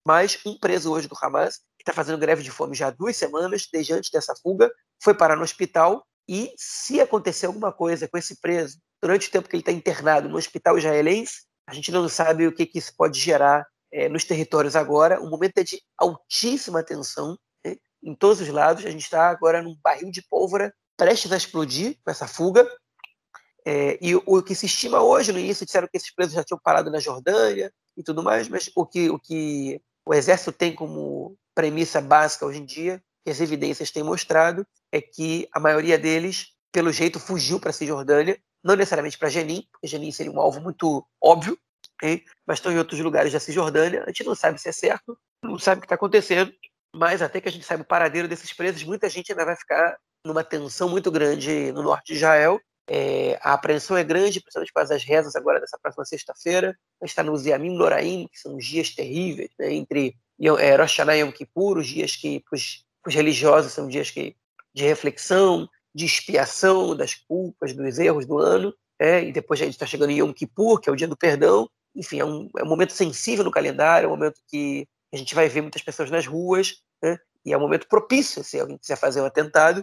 [0.07, 3.17] mas um preso hoje do Hamas, que está fazendo greve de fome já há duas
[3.17, 4.71] semanas, desde antes dessa fuga,
[5.03, 9.49] foi parar no hospital e se acontecer alguma coisa com esse preso durante o tempo
[9.49, 12.93] que ele está internado no hospital israelense, a gente não sabe o que, que isso
[12.97, 15.21] pode gerar é, nos territórios agora.
[15.21, 17.77] O momento é de altíssima tensão né?
[18.03, 18.85] em todos os lados.
[18.85, 22.69] A gente está agora num barril de pólvora prestes a explodir com essa fuga.
[23.65, 26.61] É, e o, que se estima hoje, no início, disseram que esses presos já tinham
[26.63, 31.37] parado na Jordânia e tudo mais, mas o que o, que o exército tem como
[31.55, 36.49] premissa básica hoje em dia, que as evidências têm mostrado, é que a maioria deles,
[36.73, 40.61] pelo jeito, fugiu para a Cisjordânia, não necessariamente para Jenin, porque Jenin seria um alvo
[40.61, 41.57] muito óbvio,
[41.97, 42.25] okay?
[42.47, 44.03] mas estão em outros lugares da Cisjordânia.
[44.05, 46.53] A gente não sabe se é certo, não sabe o que está acontecendo,
[46.95, 49.97] mas até que a gente saiba o paradeiro desses presos, muita gente ainda vai ficar
[50.25, 52.61] numa tensão muito grande no norte de Israel.
[52.95, 56.77] É, a apreensão é grande, principalmente para as rezas agora dessa próxima sexta-feira.
[57.01, 61.17] A gente está no Ziamim Noraim, que são dias terríveis, né, entre é, Rosh Hashanah
[61.17, 64.37] e Yom Kippur, os dias que para os religiosos são dias que,
[64.75, 68.75] de reflexão, de expiação das culpas, dos erros do ano.
[68.99, 71.17] É, e depois a gente está chegando em Yom Kippur, que é o dia do
[71.17, 71.67] perdão.
[71.97, 75.35] Enfim, é um, é um momento sensível no calendário, é um momento que a gente
[75.35, 77.17] vai ver muitas pessoas nas ruas, né?
[77.43, 79.83] e é um momento propício, se alguém quiser fazer um atentado,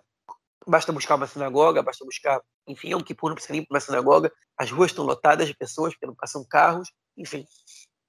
[0.67, 4.71] basta buscar uma sinagoga, basta buscar, enfim, um Kippur, não precisa nem uma sinagoga, as
[4.71, 7.45] ruas estão lotadas de pessoas, porque não passam carros, enfim,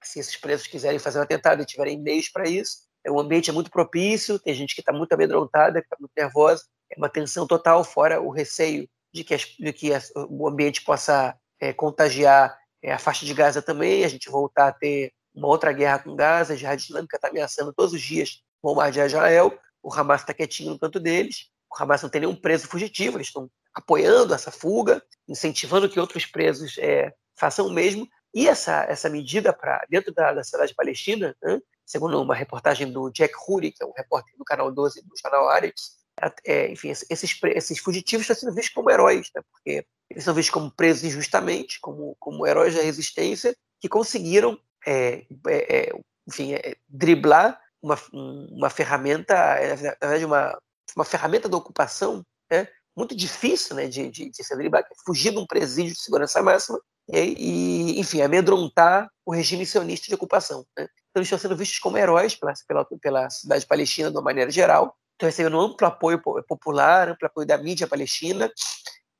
[0.02, 3.50] se esses presos quiserem fazer um atentado e tiverem meios para isso, é, o ambiente
[3.50, 7.08] é muito propício, tem gente que está muito amedrontada, que está muito nervosa, é uma
[7.08, 11.72] tensão total, fora o receio de que, as, de que as, o ambiente possa é,
[11.72, 16.00] contagiar é, a faixa de Gaza também, a gente voltar a ter uma outra guerra
[16.00, 20.34] com Gaza, a Jihad Islâmica está ameaçando todos os dias bombardear Israel, o Hamas está
[20.34, 24.50] quietinho no canto deles, o Hamas não tem nenhum preso fugitivo, eles estão apoiando essa
[24.50, 28.08] fuga, incentivando que outros presos é, façam o mesmo.
[28.34, 33.10] E essa, essa medida para dentro da, da cidade palestina, né, segundo uma reportagem do
[33.10, 35.98] Jack Huri, que é um repórter do canal 12 do canal Aretz,
[36.44, 40.52] é, enfim, esses, esses fugitivos estão sendo vistos como heróis, né, porque eles são vistos
[40.52, 45.92] como presos injustamente, como, como heróis da resistência, que conseguiram, é, é, é
[46.28, 50.58] enfim, é, driblar uma, uma ferramenta, na verdade, uma,
[50.96, 55.38] uma ferramenta da ocupação né, muito difícil né, de, de, de se driblar, fugir de
[55.38, 60.64] um presídio de segurança máxima e, e, enfim, amedrontar o regime sionista de ocupação.
[60.76, 60.84] Né?
[60.84, 64.50] Então, eles estão sendo vistos como heróis pela, pela, pela cidade palestina de uma maneira
[64.50, 68.50] geral, estão recebendo amplo apoio popular, amplo apoio da mídia palestina,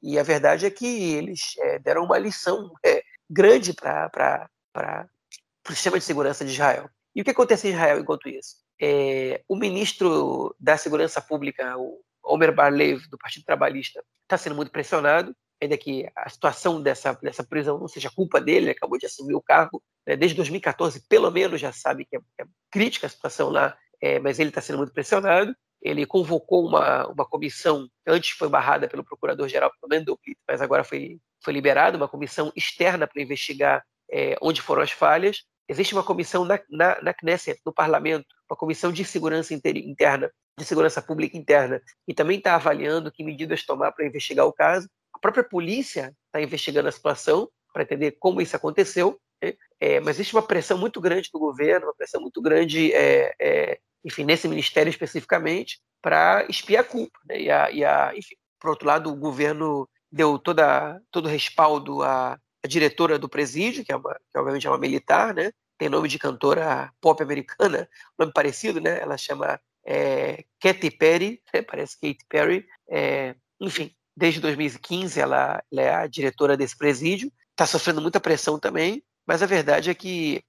[0.02, 4.48] e a verdade é que eles é, deram uma lição é, grande para
[5.68, 6.88] o sistema de segurança de Israel.
[7.14, 8.56] E o que acontece em Israel enquanto isso?
[8.80, 14.72] É, o ministro da Segurança Pública, o Omer Barlev, do Partido Trabalhista, está sendo muito
[14.72, 19.06] pressionado, ainda que a situação dessa, dessa prisão não seja culpa dele, ele acabou de
[19.06, 23.10] assumir o cargo, né, desde 2014, pelo menos, já sabe que é, é crítica a
[23.10, 25.54] situação lá, é, mas ele está sendo muito pressionado.
[25.82, 31.52] Ele convocou uma, uma comissão, antes foi barrada pelo procurador-geral Mendopit, mas agora foi, foi
[31.52, 35.44] liberada, uma comissão externa para investigar é, onde foram as falhas.
[35.70, 40.28] Existe uma comissão na, na, na Knesset, no parlamento, uma comissão de segurança interna,
[40.58, 44.88] de segurança pública interna, que também está avaliando que medidas tomar para investigar o caso.
[45.14, 49.54] A própria polícia está investigando a situação para entender como isso aconteceu, né?
[49.78, 53.78] é, mas existe uma pressão muito grande do governo, uma pressão muito grande, é, é,
[54.04, 57.16] enfim, nesse ministério especificamente, para espiar a culpa.
[57.26, 57.42] Né?
[57.42, 62.02] E, a, e a, enfim, por outro lado, o governo deu toda, todo o respaldo
[62.02, 65.52] à, à diretora do presídio, que, é uma, que obviamente é uma militar, né?
[65.78, 69.00] tem nome de cantora pop americana, nome parecido, né?
[69.00, 71.62] ela chama é, Katy Perry, né?
[71.62, 77.66] parece Katy Perry, é, enfim, desde 2015 ela, ela, é a diretora desse presídio, está
[77.66, 80.44] sofrendo muita pressão também, mas a verdade é que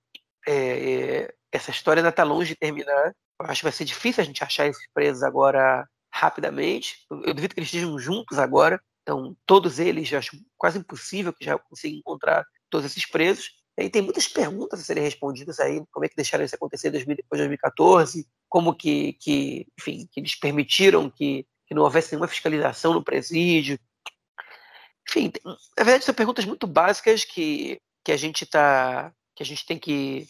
[0.47, 3.13] é, essa história ainda está longe de terminar.
[3.39, 7.05] Eu acho que vai ser difícil a gente achar esses presos agora rapidamente.
[7.09, 8.81] Eu duvido que eles estejam juntos agora.
[9.01, 13.51] Então, todos eles, acho quase impossível que já consiga encontrar todos esses presos.
[13.77, 17.17] E tem muitas perguntas a serem respondidas aí, como é que deixaram isso acontecer depois
[17.17, 22.93] de 2014, como que, que enfim, que eles permitiram que, que não houvesse nenhuma fiscalização
[22.93, 23.79] no presídio.
[25.09, 29.65] Enfim, na verdade são perguntas muito básicas que, que a gente está que a gente
[29.65, 30.27] tem que,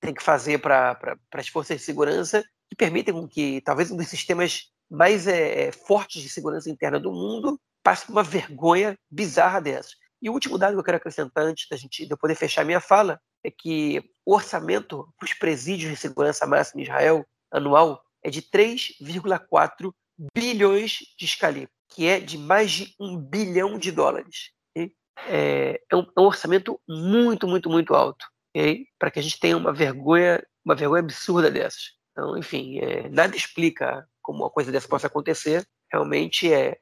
[0.00, 0.98] tem que fazer para
[1.32, 6.28] as forças de segurança que permitem que talvez um dos sistemas mais é, fortes de
[6.28, 9.92] segurança interna do mundo passe por uma vergonha bizarra dessas.
[10.20, 12.64] E o último dado que eu quero acrescentar antes da gente de eu poder fechar
[12.64, 18.02] minha fala é que o orçamento para os presídios de segurança máxima em Israel anual
[18.22, 19.92] é de 3,4
[20.34, 24.50] bilhões de escalip, que é de mais de um bilhão de dólares.
[24.76, 28.26] É, é, um, é, um, orçamento muito, muito, muito alto,
[28.98, 31.92] para que a gente tenha uma vergonha, uma vergonha absurda dessas.
[32.12, 35.66] Então, enfim, é, nada explica como uma coisa dessa possa acontecer.
[35.92, 36.78] Realmente é,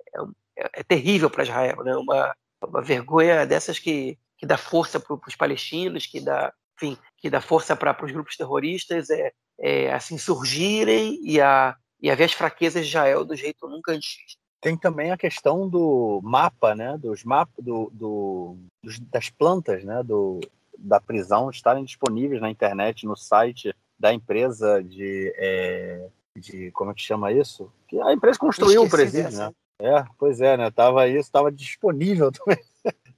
[0.62, 1.96] é, é terrível para Israel, né?
[1.96, 7.31] Uma, uma vergonha dessas que, que dá força para os palestinos, que dá, enfim, que
[7.31, 12.25] dá força para os grupos terroristas é, é, assim surgirem e a, e a ver
[12.25, 14.16] as fraquezas de Israel do jeito nunca antes
[14.61, 16.96] Tem também a questão do mapa, né?
[16.98, 20.03] Dos mapas do, do dos, das plantas, né?
[20.03, 20.40] Do,
[20.79, 26.94] da prisão estarem disponíveis na internet, no site da empresa de, é, de como é
[26.94, 27.70] que chama isso?
[27.87, 29.53] Que a empresa construiu o presídio, né?
[29.83, 30.71] É, pois é, né?
[30.71, 32.62] Tava isso, estava disponível também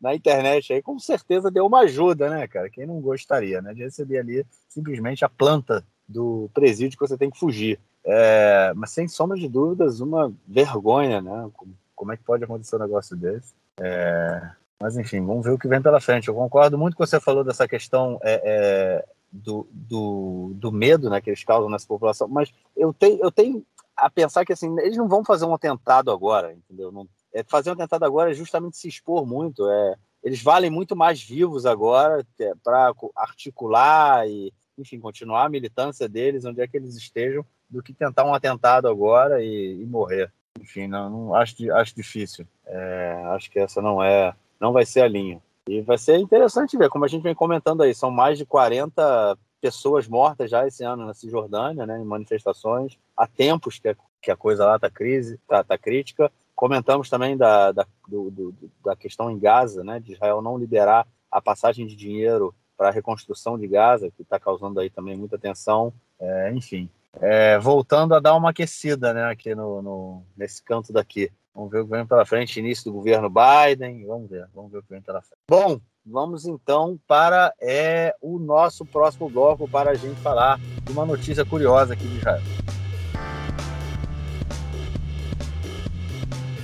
[0.00, 2.70] na internet aí, com certeza deu uma ajuda, né, cara?
[2.70, 3.74] Quem não gostaria, né?
[3.74, 7.78] De receber ali simplesmente a planta do presídio que você tem que fugir.
[8.04, 11.50] É, mas sem sombra de dúvidas, uma vergonha, né?
[11.94, 13.54] Como é que pode acontecer um negócio desse?
[13.80, 14.50] É,
[14.80, 16.28] mas enfim, vamos ver o que vem pela frente.
[16.28, 20.70] Eu concordo muito com o que você falou dessa questão é, é, do, do, do,
[20.70, 23.64] medo né, que eles causam nessa população, mas eu tenho, eu tenho
[23.96, 26.90] a pensar que assim, eles não vão fazer um atentado agora, entendeu?
[26.90, 29.68] Não, é, fazer um atentado agora é justamente se expor muito.
[29.68, 36.08] É, eles valem muito mais vivos agora é, para articular e, enfim, continuar a militância
[36.08, 40.32] deles, onde é que eles estejam, do que tentar um atentado agora e, e morrer.
[40.60, 42.46] Enfim, não, não, acho, acho difícil.
[42.66, 45.42] É, acho que essa não é, não vai ser a linha.
[45.68, 49.36] E vai ser interessante ver, como a gente vem comentando aí, são mais de 40
[49.64, 52.98] pessoas mortas já esse ano na Cisjordânia, né, em manifestações.
[53.16, 56.30] Há tempos que a, que a coisa lá está crise, tá, tá crítica.
[56.54, 61.06] Comentamos também da, da, do, do, da questão em Gaza, né, de Israel não liberar
[61.30, 65.38] a passagem de dinheiro para a reconstrução de Gaza, que está causando aí também muita
[65.38, 65.94] tensão.
[66.20, 71.32] É, enfim, é, voltando a dar uma aquecida né, aqui no, no, nesse canto daqui.
[71.54, 74.78] Vamos ver o que vem pela frente, início do governo Biden, vamos ver, vamos ver
[74.78, 75.40] o que vem pela frente.
[75.48, 81.06] Bom, vamos então para é, o nosso próximo bloco para a gente falar de uma
[81.06, 82.42] notícia curiosa aqui de Israel.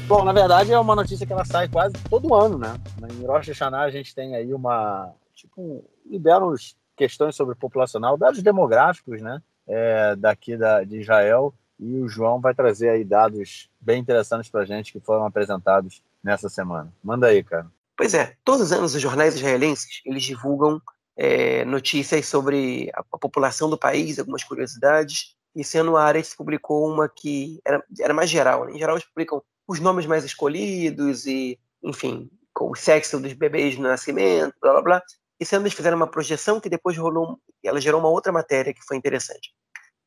[0.07, 2.75] Bom, na verdade é uma notícia que ela sai quase todo ano, né?
[3.13, 6.53] Em Rosh Hashanah a gente tem aí uma, tipo, liberam
[6.97, 9.41] questões sobre populacional, dados demográficos, né?
[9.67, 14.63] É, daqui da, de Israel e o João vai trazer aí dados bem interessantes para
[14.63, 16.93] a gente que foram apresentados nessa semana.
[17.03, 17.69] Manda aí, cara.
[18.01, 20.81] Pois é, todos os anos os jornais israelenses eles divulgam
[21.15, 25.37] é, notícias sobre a, a, população do país, algumas curiosidades.
[25.55, 28.65] Esse ano a Ares publicou uma que era, era mais geral.
[28.65, 28.73] Né?
[28.73, 33.77] Em geral eles publicam os nomes mais escolhidos e, enfim, com o sexo dos bebês
[33.77, 35.03] no nascimento, blá blá blá.
[35.39, 38.83] Esse ano eles fizeram uma projeção que depois rolou, ela gerou uma outra matéria que
[38.83, 39.53] foi interessante.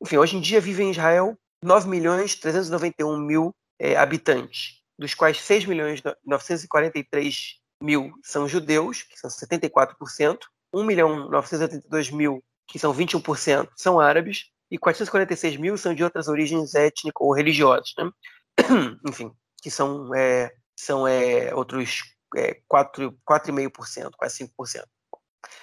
[0.02, 5.40] Enfim, hoje em dia vivem em Israel 9 milhões 391 mil é, habitantes, dos quais
[5.40, 10.38] 6 milhões 943 mil são judeus, que são 74%,
[10.72, 16.26] 1 milhão 982 mil, que são 21%, são árabes, e 446 mil são de outras
[16.26, 17.92] origens étnicas ou religiosas.
[17.98, 18.10] Né?
[19.08, 19.30] Enfim,
[19.62, 22.02] que são, é, são é, outros
[22.34, 24.82] é, 4,5%, quase 5%.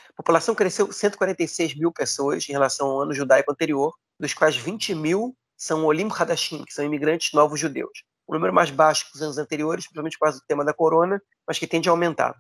[0.10, 4.94] A população cresceu 146 mil pessoas em relação ao ano judaico anterior, dos quais 20
[4.94, 9.22] mil são Olim Hadashim, que são imigrantes novos judeus um número mais baixo que os
[9.22, 12.34] anos anteriores, principalmente por causa do tema da corona, mas que tende a aumentar.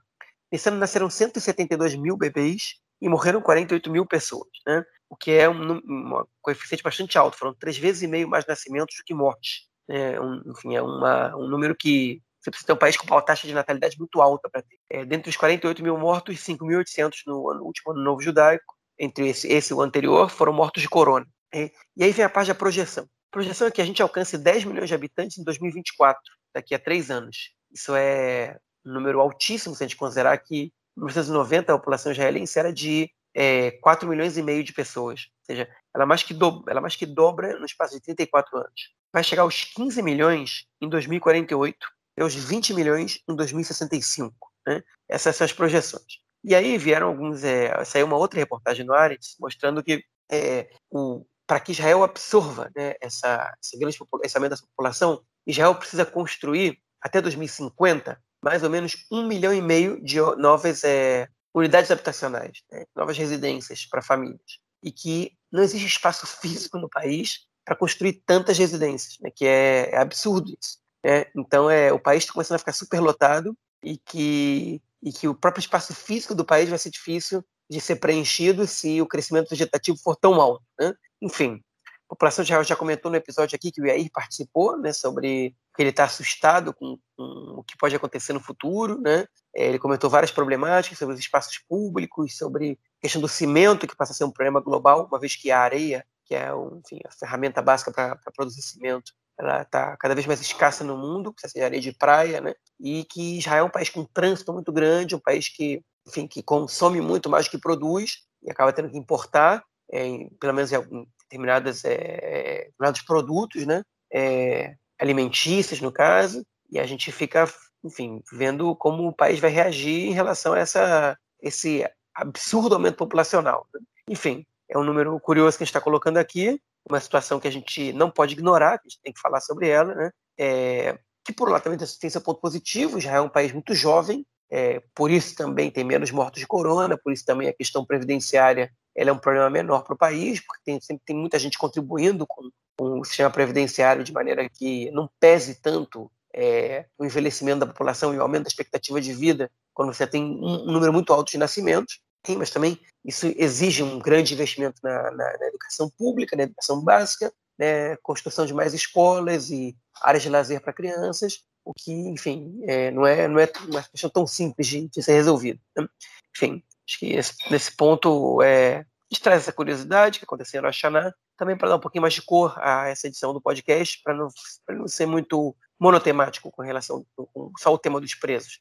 [0.51, 4.83] Esse ano nasceram 172 mil bebês e morreram 48 mil pessoas, né?
[5.11, 8.95] o que é um, um coeficiente bastante alto, foram três vezes e meio mais nascimentos
[8.95, 9.67] do que mortes.
[9.89, 13.21] É um, enfim, é uma, um número que você precisa ter um país com uma
[13.21, 14.79] taxa de natalidade muito alta para ter.
[14.89, 19.51] É, dentre os 48 mil mortos, 5.800 no, no, último ano novo judaico, entre esse,
[19.51, 21.27] esse e o anterior, foram mortos de corona.
[21.53, 23.05] É, e aí vem a parte da projeção.
[23.31, 26.21] Projeção é que a gente alcance 10 milhões de habitantes em 2024,
[26.53, 27.53] daqui a três anos.
[27.71, 32.59] Isso é um número altíssimo se a gente considerar que em 1990 a população israelense
[32.59, 35.27] era de é, 4 milhões e meio de pessoas.
[35.39, 38.93] Ou seja, ela mais, que do, ela mais que dobra no espaço de 34 anos.
[39.13, 41.77] Vai chegar aos 15 milhões em 2048
[42.17, 44.51] e aos 20 milhões em 2065.
[44.67, 44.83] Né?
[45.07, 46.19] Essas são as projeções.
[46.43, 47.43] E aí vieram alguns.
[47.43, 52.71] É, saiu uma outra reportagem no Ares mostrando que é, o, para que Israel absorva
[52.73, 58.95] né, essa, esse grande aumento dessa população, Israel precisa construir, até 2050, mais ou menos
[59.11, 64.39] um milhão e meio de novas, é, unidades habitacionais, né, novas residências para famílias,
[64.81, 69.89] e que não existe espaço físico no país para construir tantas residências, né, que é,
[69.91, 70.77] é absurdo isso.
[71.03, 71.25] Né?
[71.35, 75.61] Então, é, o país está começando a ficar superlotado e que, e que o próprio
[75.61, 80.15] espaço físico do país vai ser difícil de ser preenchido se o crescimento vegetativo for
[80.15, 80.63] tão alto.
[80.79, 80.93] Né?
[81.21, 84.91] Enfim, a população de Israel já comentou no episódio aqui que o Yair participou, né,
[84.91, 87.23] sobre que ele está assustado com, com,
[87.57, 89.25] o que pode acontecer no futuro, né?
[89.55, 93.95] É, ele comentou várias problemáticas sobre os espaços públicos, sobre a questão do cimento, que
[93.95, 97.11] passa a ser um problema global, uma vez que a areia, que é enfim, a
[97.11, 101.63] ferramenta básica para produzir cimento, ela está cada vez mais escassa no mundo, precisa ser
[101.63, 102.53] areia de praia, né?
[102.79, 106.27] E que Israel é um país com um trânsito muito grande, um país que, enfim,
[106.27, 110.71] que consome muito mais do que produz e acaba tendo que importar, é, pelo menos
[110.71, 113.83] em determinadas, é, determinados produtos, né?
[114.13, 117.51] É, alimentícios, no caso, e a gente fica,
[117.83, 123.67] enfim, vendo como o país vai reagir em relação a essa, esse absurdo aumento populacional.
[123.73, 123.79] Né?
[124.07, 127.51] Enfim, é um número curioso que a gente está colocando aqui, uma situação que a
[127.51, 130.11] gente não pode ignorar, que a gente tem que falar sobre ela, né?
[130.37, 134.25] É, que por lá também tem seu ponto positivo, já é um país muito jovem,
[134.49, 138.71] é, por isso também tem menos mortos de corona, por isso também a questão previdenciária
[138.93, 142.27] ela é um problema menor para o país, porque tem, sempre tem muita gente contribuindo
[142.27, 147.67] com, com, o sistema previdenciário de maneira que não pese tanto é, o envelhecimento da
[147.67, 151.13] população e o aumento da expectativa de vida quando você tem um, um número muito
[151.13, 152.01] alto de nascimentos.
[152.25, 156.81] Sim, mas também isso exige um grande investimento na, na, na educação pública, na educação
[156.81, 162.59] básica, né, construção de mais escolas e áreas de lazer para crianças, o que, enfim,
[162.63, 165.59] é, não, é, não é uma questão tão simples de, de ser resolvida.
[165.75, 165.87] Né?
[166.35, 170.67] Enfim, acho que esse, nesse ponto é, a gente traz essa curiosidade que aconteceu no
[170.67, 174.13] Axaná, também para dar um pouquinho mais de cor a essa edição do podcast, para
[174.13, 174.27] não,
[174.69, 178.59] não ser muito monotemático com relação com só o tema dos presos.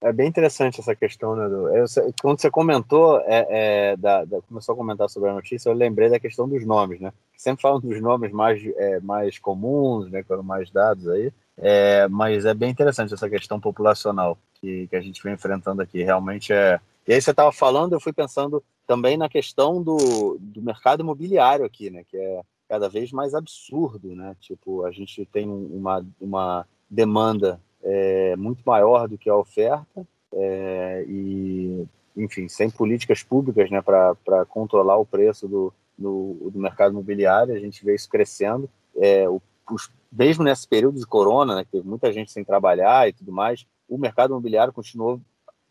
[0.00, 1.46] É bem interessante essa questão, né?
[1.46, 1.86] Eu,
[2.20, 6.10] quando você comentou, é, é, da, da, começou a comentar sobre a notícia, eu lembrei
[6.10, 7.12] da questão dos nomes, né?
[7.36, 10.22] Sempre falam dos nomes mais, é, mais comuns, né?
[10.22, 11.32] Com mais dados aí.
[11.56, 16.02] É, mas é bem interessante essa questão populacional que, que a gente vem enfrentando aqui.
[16.02, 16.80] Realmente é.
[17.06, 21.64] E aí você estava falando, eu fui pensando também na questão do, do mercado imobiliário
[21.64, 22.04] aqui, né?
[22.10, 24.36] Que é cada vez mais absurdo, né?
[24.40, 31.04] Tipo, a gente tem uma, uma demanda é, muito maior do que a oferta é,
[31.06, 37.54] e, enfim, sem políticas públicas né, para controlar o preço do, do, do, mercado imobiliário,
[37.54, 38.68] a gente vê isso crescendo.
[38.96, 43.08] É, o, os, mesmo nesse período de corona, né, que teve muita gente sem trabalhar
[43.08, 45.20] e tudo mais, o mercado imobiliário continuou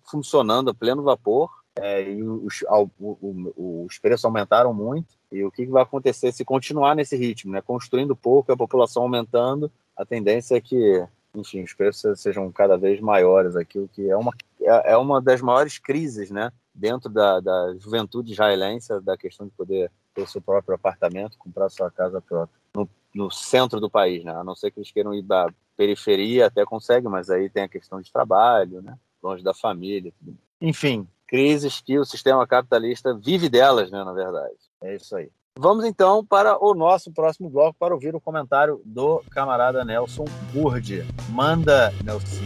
[0.05, 5.15] funcionando a pleno vapor é, e os, o, o, os preços aumentaram muito.
[5.31, 7.61] E o que vai acontecer se continuar nesse ritmo, né?
[7.61, 11.03] Construindo pouco, a população aumentando, a tendência é que
[11.35, 14.31] enfim, os preços sejam cada vez maiores aqui, o que é uma,
[14.61, 19.51] é, é uma das maiores crises, né, dentro da, da juventude israelense, da questão de
[19.53, 24.33] poder ter seu próprio apartamento, comprar sua casa própria, no, no centro do país, né,
[24.33, 27.69] a não ser que eles queiram ir da periferia, até consegue, mas aí tem a
[27.69, 30.37] questão de trabalho, né, longe da família, tudo.
[30.61, 35.31] enfim, crises que o sistema capitalista vive delas, né, na verdade, é isso aí.
[35.59, 41.05] Vamos então para o nosso próximo bloco para ouvir o comentário do camarada Nelson Burdi.
[41.29, 42.43] Manda, Nelson.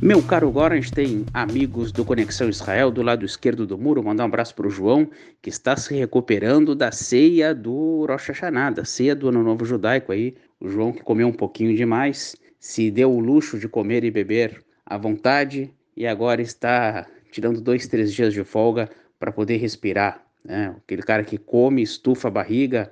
[0.00, 4.54] Meu caro Gorenstein, amigos do Conexão Israel, do lado esquerdo do muro, mandar um abraço
[4.54, 5.08] para o João,
[5.40, 10.12] que está se recuperando da ceia do Rosh Hashanah, da ceia do Ano Novo Judaico
[10.12, 10.36] aí.
[10.60, 14.62] O João que comeu um pouquinho demais, se deu o luxo de comer e beber
[14.84, 20.24] à vontade e agora está tirando dois, três dias de folga para poder respirar.
[20.44, 20.72] Né?
[20.76, 22.90] Aquele cara que come, estufa a barriga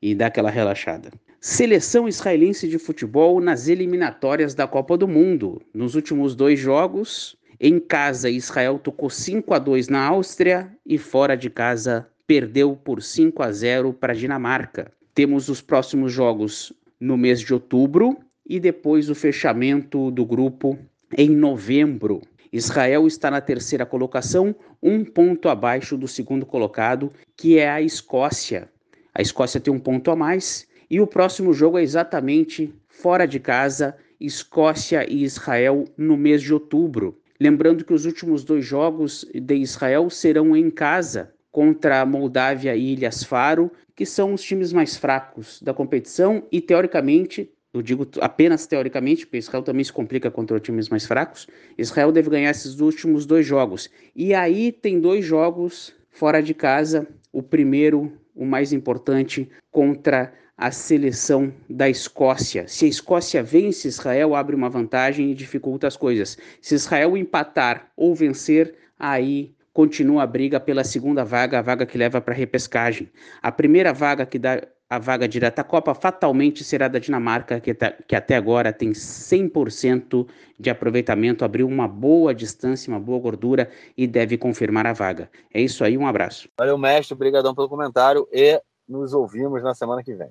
[0.00, 1.10] e dá aquela relaxada.
[1.40, 5.62] Seleção israelense de futebol nas eliminatórias da Copa do Mundo.
[5.72, 11.36] Nos últimos dois jogos, em casa, Israel tocou 5 a 2 na Áustria e fora
[11.36, 14.92] de casa perdeu por 5 a 0 para a Dinamarca.
[15.14, 20.78] Temos os próximos jogos no mês de outubro e depois o fechamento do grupo
[21.16, 22.20] em novembro.
[22.52, 28.68] Israel está na terceira colocação, um ponto abaixo do segundo colocado, que é a Escócia.
[29.14, 33.38] A Escócia tem um ponto a mais e o próximo jogo é exatamente fora de
[33.38, 37.18] casa, Escócia e Israel no mês de outubro.
[37.38, 42.92] Lembrando que os últimos dois jogos de Israel serão em casa, contra a Moldávia e
[42.92, 48.66] Ilhas Faro, que são os times mais fracos da competição e teoricamente eu digo apenas
[48.66, 51.46] teoricamente, porque Israel também se complica contra times mais fracos.
[51.76, 53.90] Israel deve ganhar esses últimos dois jogos.
[54.16, 57.06] E aí tem dois jogos fora de casa.
[57.30, 62.66] O primeiro, o mais importante, contra a seleção da Escócia.
[62.66, 66.38] Se a Escócia vence, Israel abre uma vantagem e dificulta as coisas.
[66.60, 71.96] Se Israel empatar ou vencer, aí continua a briga pela segunda vaga, a vaga que
[71.96, 73.08] leva para a repescagem.
[73.40, 74.60] A primeira vaga que dá
[74.90, 78.92] a vaga direta à Copa fatalmente será da Dinamarca, que, tá, que até agora tem
[78.92, 80.26] 100%
[80.58, 85.30] de aproveitamento, abriu uma boa distância, uma boa gordura e deve confirmar a vaga.
[85.52, 86.48] É isso aí, um abraço.
[86.58, 90.30] Valeu, mestre, obrigadão pelo comentário e nos ouvimos na semana que vem.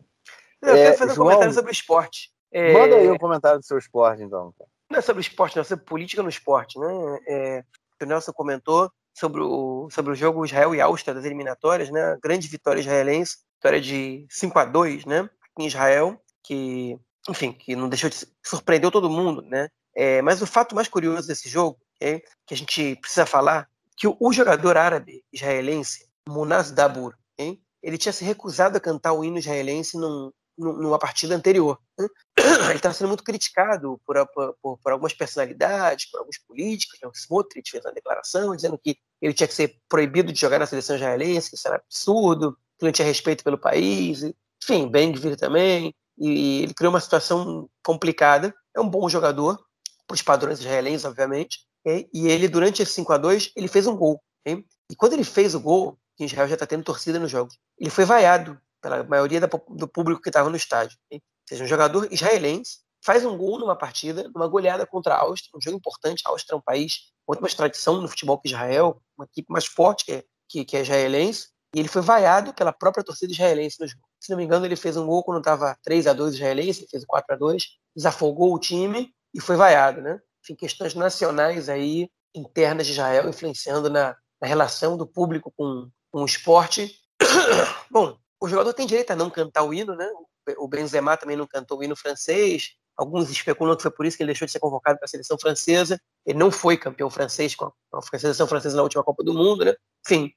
[0.62, 2.32] Eu é, quero fazer João, um comentário sobre esporte.
[2.52, 2.74] É...
[2.74, 4.52] Manda aí um comentário do seu esporte, então.
[4.90, 7.20] Não é sobre esporte, não, é sobre política no esporte, né?
[7.28, 7.64] É,
[8.02, 12.18] o Nelson comentou sobre o, sobre o jogo Israel e Áustria das eliminatórias, né?
[12.24, 15.30] Grande vitória israelense vitória de 5 a 2 né,
[15.60, 16.98] em Israel, que,
[17.30, 19.68] enfim, que não deixou de surpreendeu todo mundo, né?
[19.96, 24.08] É, mas o fato mais curioso desse jogo é que a gente precisa falar que
[24.08, 29.24] o, o jogador árabe israelense, Munaz Dabur, hein, ele tinha se recusado a cantar o
[29.24, 31.80] hino israelense num, numa partida anterior.
[31.98, 32.08] Né?
[32.70, 37.00] Ele estava sendo muito criticado por, por, por, algumas personalidades, por alguns políticos.
[37.02, 37.08] Né?
[37.08, 40.66] O Smotrich fez uma declaração dizendo que ele tinha que ser proibido de jogar na
[40.66, 44.24] seleção israelense, que isso era absurdo que não tinha respeito pelo país,
[44.64, 48.54] enfim, Ben-Gvir também, e ele criou uma situação complicada.
[48.76, 49.60] É um bom jogador,
[50.06, 51.60] para os padrões israelenses, obviamente,
[52.14, 54.22] e ele, durante esse 5 a 2 ele fez um gol.
[54.42, 54.66] Okay?
[54.92, 57.90] E quando ele fez o gol, que Israel já está tendo torcida nos jogos, ele
[57.90, 60.98] foi vaiado pela maioria do público que estava no estádio.
[61.06, 61.20] Okay?
[61.20, 65.52] Ou seja, um jogador israelense faz um gol numa partida, numa goleada contra a Áustria,
[65.56, 66.24] um jogo importante.
[66.26, 69.52] A Áustria é um país com muito mais tradição no futebol que Israel, uma equipe
[69.52, 73.78] mais forte que, que, que é israelense, e ele foi vaiado pela própria torcida israelense
[73.80, 74.02] no jogo.
[74.20, 76.90] Se não me engano, ele fez um gol quando estava 3 a 2 israelense, ele
[76.90, 77.64] fez 4 a 2
[77.98, 80.22] desafogou o time e foi vaiado, né?
[80.44, 86.22] Enfim, questões nacionais aí, internas de Israel, influenciando na, na relação do público com, com
[86.22, 86.96] o esporte.
[87.90, 90.08] Bom, o jogador tem direito a não cantar o hino, né?
[90.60, 92.76] O Benzema também não cantou o hino francês.
[92.96, 95.38] Alguns especulam que foi por isso que ele deixou de ser convocado para a seleção
[95.38, 96.00] francesa.
[96.26, 99.76] Ele não foi campeão francês com a, seleção francesa na última Copa do Mundo, né?
[100.06, 100.32] Enfim,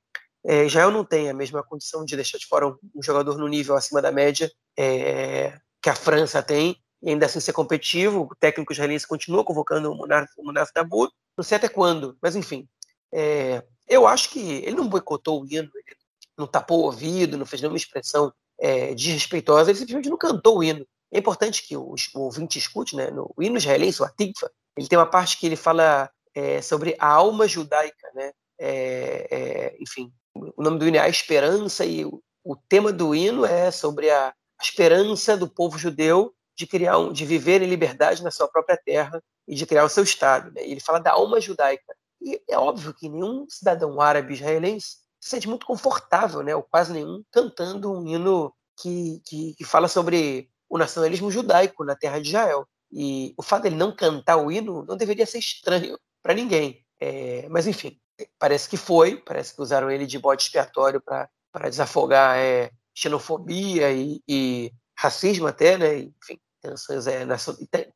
[0.44, 3.46] é, Israel não tem a mesma condição de deixar de fora um, um jogador no
[3.46, 8.28] nível acima da média é, que a França tem, e ainda assim ser competitivo.
[8.30, 9.96] O técnico israelense continua convocando o
[10.44, 12.68] Munaf Dabur, não sei até quando, mas enfim.
[13.12, 15.96] É, eu acho que ele não boicotou o hino, ele
[16.38, 20.64] não tapou o ouvido, não fez nenhuma expressão é, desrespeitosa, ele simplesmente não cantou o
[20.64, 20.86] hino.
[21.12, 23.10] É importante que o, o ouvinte escute, né?
[23.10, 26.94] No, o hino israelense, o Atikva, ele tem uma parte que ele fala é, sobre
[26.98, 28.32] a alma judaica, né?
[28.58, 33.44] É, é, enfim, o nome do hino é A Esperança e o, tema do hino
[33.44, 38.22] é sobre a, a esperança do povo judeu de criar um, de viver em liberdade
[38.22, 40.50] na sua própria terra e de criar o seu estado.
[40.52, 40.62] Né?
[40.62, 41.94] Ele fala da alma judaica.
[42.20, 46.92] E é óbvio que nenhum cidadão árabe israelense se sente muito confortável, né, ou quase
[46.92, 52.28] nenhum, cantando um hino que, que, que fala sobre o nacionalismo judaico na terra de
[52.28, 52.66] Israel.
[52.92, 56.84] E o fato dele não cantar o hino não deveria ser estranho para ninguém.
[57.00, 57.98] É, mas, enfim,
[58.38, 64.20] parece que foi, parece que usaram ele de bode expiatório para desafogar é, xenofobia e,
[64.28, 65.98] e, racismo até, né?
[65.98, 67.24] Enfim, tensões, é,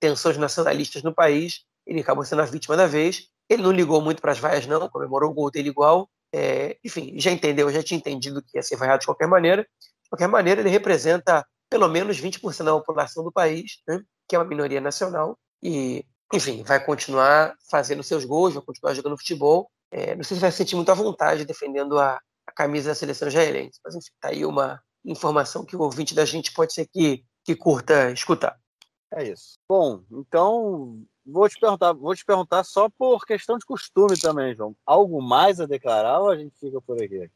[0.01, 1.65] tensões nacionalistas no país.
[1.87, 3.29] Ele acabou sendo a vítima da vez.
[3.49, 6.09] Ele não ligou muito para as vaias, não, comemorou o gol dele igual.
[6.33, 9.63] É, enfim, já entendeu, já tinha entendido que ia ser vaiado de qualquer maneira.
[10.03, 14.01] De qualquer maneira, ele representa pelo menos 20% da população do país, né?
[14.29, 19.19] que é uma minoria nacional, e, enfim, vai continuar fazendo seus gols, vai continuar jogando
[19.19, 22.91] futebol, é, não sei se vai se sentir muito à vontade defendendo a, a camisa
[22.91, 26.73] da seleção israelense, mas enfim, tá aí uma informação que o ouvinte da gente pode
[26.73, 28.59] ser que, que curta escutar.
[29.13, 29.59] É isso.
[29.69, 34.75] Bom, então vou te perguntar, vou te perguntar só por questão de costume também, João.
[34.85, 37.31] Algo mais a declarar ou a gente fica por aqui?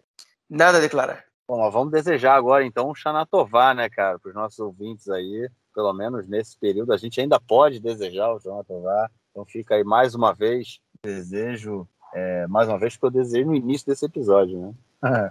[0.50, 1.24] Nada a declarar.
[1.46, 5.92] Bom, vamos desejar agora então um Xanatová, né, cara, para os nossos ouvintes aí, pelo
[5.92, 6.92] menos nesse período.
[6.92, 9.10] A gente ainda pode desejar o Xanatová.
[9.30, 13.54] Então fica aí mais uma vez desejo é, mais uma vez, que eu desejo no
[13.54, 14.74] início desse episódio, né?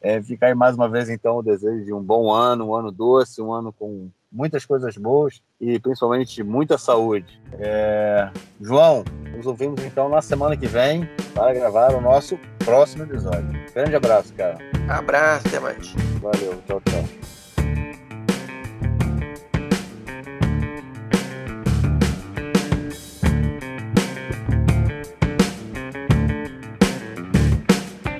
[0.00, 2.90] é, ficar aí mais uma vez, então, o desejo de um bom ano, um ano
[2.90, 7.40] doce, um ano com muitas coisas boas e principalmente muita saúde.
[7.52, 8.28] É...
[8.60, 9.04] João,
[9.36, 13.48] nos ouvimos então na semana que vem para gravar o nosso próximo episódio.
[13.72, 14.58] Grande abraço, cara.
[14.88, 15.94] Abraço, até mais.
[16.20, 17.33] Valeu, tchau, tchau.